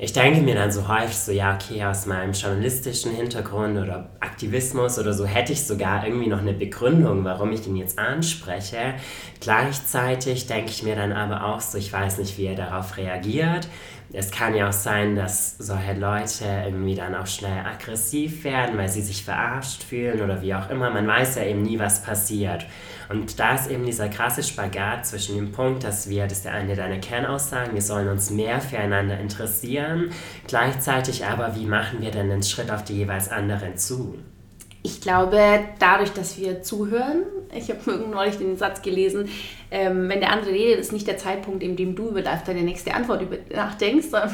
ich 0.02 0.14
denke 0.14 0.40
mir 0.40 0.54
dann 0.54 0.72
so 0.72 0.88
häufig 0.88 1.16
so, 1.16 1.30
ja, 1.30 1.54
okay, 1.54 1.84
aus 1.84 2.06
meinem 2.06 2.32
journalistischen 2.32 3.14
Hintergrund 3.14 3.76
oder 3.76 4.08
Aktivismus 4.20 4.98
oder 4.98 5.12
so 5.12 5.26
hätte 5.26 5.52
ich 5.52 5.66
sogar 5.66 6.06
irgendwie 6.06 6.28
noch 6.28 6.40
eine 6.40 6.54
Begründung, 6.54 7.22
warum 7.24 7.52
ich 7.52 7.66
ihn 7.66 7.76
jetzt 7.76 7.98
anspreche. 7.98 8.94
Gleichzeitig 9.40 10.46
denke 10.46 10.70
ich 10.70 10.82
mir 10.82 10.96
dann 10.96 11.12
aber 11.12 11.44
auch 11.44 11.60
so, 11.60 11.76
ich 11.76 11.92
weiß 11.92 12.16
nicht, 12.16 12.38
wie 12.38 12.46
er 12.46 12.54
darauf 12.54 12.96
reagiert. 12.96 13.68
Es 14.12 14.32
kann 14.32 14.56
ja 14.56 14.68
auch 14.68 14.72
sein, 14.72 15.14
dass 15.14 15.56
solche 15.58 15.92
Leute 15.92 16.44
irgendwie 16.64 16.96
dann 16.96 17.14
auch 17.14 17.28
schnell 17.28 17.64
aggressiv 17.64 18.42
werden, 18.42 18.76
weil 18.76 18.88
sie 18.88 19.02
sich 19.02 19.24
verarscht 19.24 19.84
fühlen 19.84 20.20
oder 20.20 20.42
wie 20.42 20.52
auch 20.54 20.68
immer. 20.68 20.90
Man 20.90 21.06
weiß 21.06 21.36
ja 21.36 21.44
eben 21.44 21.62
nie, 21.62 21.78
was 21.78 22.02
passiert. 22.02 22.66
Und 23.08 23.38
da 23.38 23.54
ist 23.54 23.70
eben 23.70 23.84
dieser 23.84 24.08
krasse 24.08 24.42
Spagat 24.42 25.06
zwischen 25.06 25.36
dem 25.36 25.52
Punkt, 25.52 25.84
dass 25.84 26.08
wir, 26.08 26.24
das 26.26 26.38
ist 26.38 26.44
ja 26.44 26.52
eine 26.52 26.74
deiner 26.74 26.98
Kernaussagen, 26.98 27.74
wir 27.74 27.82
sollen 27.82 28.08
uns 28.08 28.30
mehr 28.30 28.60
füreinander 28.60 29.18
interessieren, 29.18 30.10
gleichzeitig 30.46 31.24
aber, 31.26 31.56
wie 31.56 31.66
machen 31.66 32.02
wir 32.02 32.10
denn 32.10 32.28
den 32.28 32.42
Schritt 32.42 32.70
auf 32.70 32.84
die 32.84 32.98
jeweils 32.98 33.28
anderen 33.28 33.76
zu? 33.76 34.16
Ich 34.82 35.00
glaube, 35.00 35.40
dadurch, 35.78 36.12
dass 36.12 36.38
wir 36.38 36.62
zuhören, 36.62 37.24
ich 37.54 37.70
habe 37.70 37.90
neulich 38.10 38.36
den 38.38 38.56
Satz 38.56 38.82
gelesen, 38.82 39.28
ähm, 39.70 40.08
wenn 40.08 40.20
der 40.20 40.32
andere 40.32 40.50
redet, 40.50 40.80
ist 40.80 40.92
nicht 40.92 41.06
der 41.06 41.18
Zeitpunkt, 41.18 41.62
in 41.62 41.76
dem 41.76 41.94
du 41.94 42.08
über 42.08 42.22
deine 42.22 42.62
nächste 42.62 42.94
Antwort 42.94 43.24
nachdenkst, 43.54 44.08
sondern, 44.10 44.30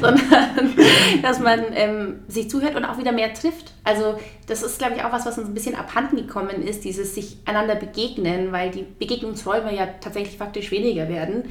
sondern 0.00 0.74
dass 1.22 1.40
man 1.40 1.64
ähm, 1.74 2.20
sich 2.28 2.50
zuhört 2.50 2.76
und 2.76 2.84
auch 2.84 2.98
wieder 2.98 3.12
mehr 3.12 3.32
trifft. 3.32 3.72
Also 3.84 4.18
das 4.46 4.62
ist, 4.62 4.78
glaube 4.78 4.96
ich, 4.96 5.04
auch 5.04 5.12
was, 5.12 5.26
was 5.26 5.38
uns 5.38 5.48
ein 5.48 5.54
bisschen 5.54 5.74
abhanden 5.74 6.16
gekommen 6.16 6.62
ist, 6.62 6.84
dieses 6.84 7.14
sich 7.14 7.38
einander 7.44 7.74
begegnen, 7.74 8.52
weil 8.52 8.70
die 8.70 8.84
Begegnungsräume 8.98 9.74
ja 9.74 9.86
tatsächlich 10.00 10.36
faktisch 10.36 10.70
weniger 10.70 11.08
werden. 11.08 11.44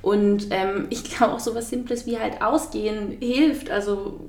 Und 0.00 0.48
ähm, 0.50 0.86
ich 0.90 1.04
glaube 1.04 1.34
auch 1.34 1.40
so 1.40 1.54
was 1.54 1.70
Simples 1.70 2.06
wie 2.06 2.18
halt 2.18 2.42
Ausgehen 2.42 3.18
hilft. 3.20 3.70
Also 3.70 4.20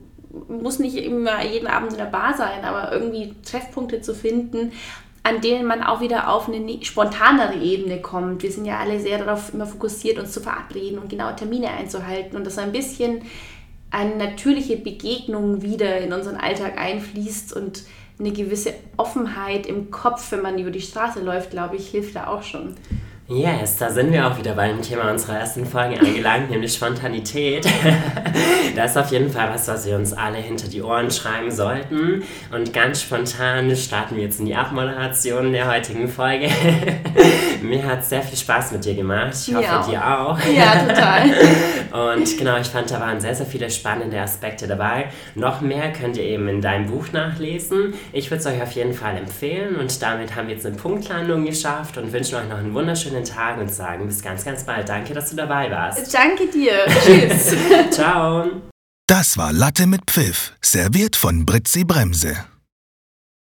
muss 0.47 0.79
nicht 0.79 0.97
immer 0.97 1.43
jeden 1.43 1.67
Abend 1.67 1.91
in 1.91 1.97
der 1.97 2.05
Bar 2.05 2.35
sein, 2.35 2.63
aber 2.63 2.91
irgendwie 2.91 3.35
Treffpunkte 3.43 4.01
zu 4.01 4.15
finden, 4.15 4.71
an 5.23 5.39
denen 5.39 5.65
man 5.65 5.81
auch 5.83 6.01
wieder 6.01 6.29
auf 6.29 6.47
eine 6.47 6.59
ne-, 6.59 6.83
spontanere 6.83 7.55
Ebene 7.55 8.01
kommt. 8.01 8.43
Wir 8.43 8.51
sind 8.51 8.65
ja 8.65 8.79
alle 8.79 8.99
sehr 8.99 9.17
darauf 9.17 9.53
immer 9.53 9.65
fokussiert, 9.65 10.19
uns 10.19 10.33
zu 10.33 10.41
verabreden 10.41 10.99
und 10.99 11.09
genaue 11.09 11.35
Termine 11.35 11.69
einzuhalten 11.69 12.35
und 12.35 12.45
dass 12.45 12.57
ein 12.57 12.73
bisschen 12.73 13.21
eine 13.89 14.15
natürliche 14.17 14.75
Begegnung 14.75 15.61
wieder 15.61 15.99
in 15.99 16.11
unseren 16.11 16.35
Alltag 16.35 16.77
einfließt 16.77 17.55
und 17.55 17.83
eine 18.19 18.31
gewisse 18.31 18.73
Offenheit 18.97 19.65
im 19.65 19.91
Kopf, 19.91 20.31
wenn 20.31 20.41
man 20.41 20.59
über 20.59 20.71
die 20.71 20.81
Straße 20.81 21.21
läuft, 21.21 21.51
glaube 21.51 21.77
ich, 21.77 21.87
hilft 21.89 22.15
da 22.15 22.27
auch 22.27 22.43
schon. 22.43 22.75
Yes, 23.33 23.77
da 23.77 23.89
sind 23.89 24.11
wir 24.11 24.27
auch 24.27 24.37
wieder 24.37 24.53
beim 24.53 24.79
Thema 24.83 25.09
unserer 25.09 25.39
ersten 25.39 25.65
Folge 25.65 25.99
angelangt, 25.99 26.51
nämlich 26.51 26.73
Spontanität. 26.73 27.65
das 28.75 28.91
ist 28.91 28.97
auf 28.97 29.11
jeden 29.11 29.31
Fall 29.31 29.49
was, 29.51 29.67
was 29.67 29.87
wir 29.87 29.95
uns 29.95 30.13
alle 30.13 30.37
hinter 30.37 30.67
die 30.67 30.83
Ohren 30.83 31.09
schreiben 31.09 31.49
sollten. 31.49 32.23
Und 32.51 32.73
ganz 32.73 33.01
spontan 33.01 33.75
starten 33.75 34.17
wir 34.17 34.23
jetzt 34.23 34.39
in 34.39 34.45
die 34.45 34.53
Abmoderation 34.55 35.51
der 35.51 35.71
heutigen 35.71 36.07
Folge. 36.07 36.47
Mir 37.63 37.83
hat 37.85 38.05
sehr 38.05 38.21
viel 38.21 38.37
Spaß 38.37 38.73
mit 38.73 38.85
dir 38.85 38.93
gemacht. 38.93 39.33
Ich 39.47 39.55
hoffe, 39.55 39.63
Ja. 39.63 39.87
dir 39.87 40.19
auch. 40.19 40.37
Ja, 40.55 40.85
total. 40.85 41.31
Und 41.93 42.37
genau, 42.39 42.57
ich 42.57 42.67
fand, 42.67 42.89
da 42.89 42.99
waren 42.99 43.21
sehr, 43.21 43.35
sehr 43.35 43.45
viele 43.45 43.69
spannende 43.69 44.19
Aspekte 44.19 44.67
dabei. 44.67 45.09
Noch 45.35 45.61
mehr 45.61 45.93
könnt 45.93 46.17
ihr 46.17 46.23
eben 46.23 46.47
in 46.47 46.59
deinem 46.59 46.87
Buch 46.87 47.11
nachlesen. 47.13 47.93
Ich 48.11 48.31
würde 48.31 48.39
es 48.39 48.45
euch 48.47 48.61
auf 48.63 48.71
jeden 48.71 48.95
Fall 48.95 49.15
empfehlen. 49.15 49.75
Und 49.75 50.01
damit 50.01 50.35
haben 50.35 50.47
wir 50.47 50.55
jetzt 50.55 50.65
eine 50.65 50.75
Punktlandung 50.75 51.45
geschafft 51.45 51.99
und 51.99 52.11
wünschen 52.11 52.35
euch 52.35 52.49
noch 52.49 52.57
einen 52.57 52.73
wunderschönen 52.73 53.23
Tag 53.23 53.59
und 53.59 53.71
sagen 53.71 54.07
bis 54.07 54.23
ganz, 54.23 54.43
ganz 54.43 54.63
bald. 54.63 54.89
Danke, 54.89 55.13
dass 55.13 55.29
du 55.29 55.35
dabei 55.35 55.69
warst. 55.69 56.11
Danke 56.11 56.47
dir. 56.47 56.73
Tschüss. 57.05 57.55
Ciao. 57.91 58.49
Das 59.05 59.37
war 59.37 59.53
Latte 59.53 59.85
mit 59.85 60.09
Pfiff, 60.09 60.53
serviert 60.61 61.15
von 61.15 61.45
Britzi 61.45 61.83
Bremse. 61.83 62.52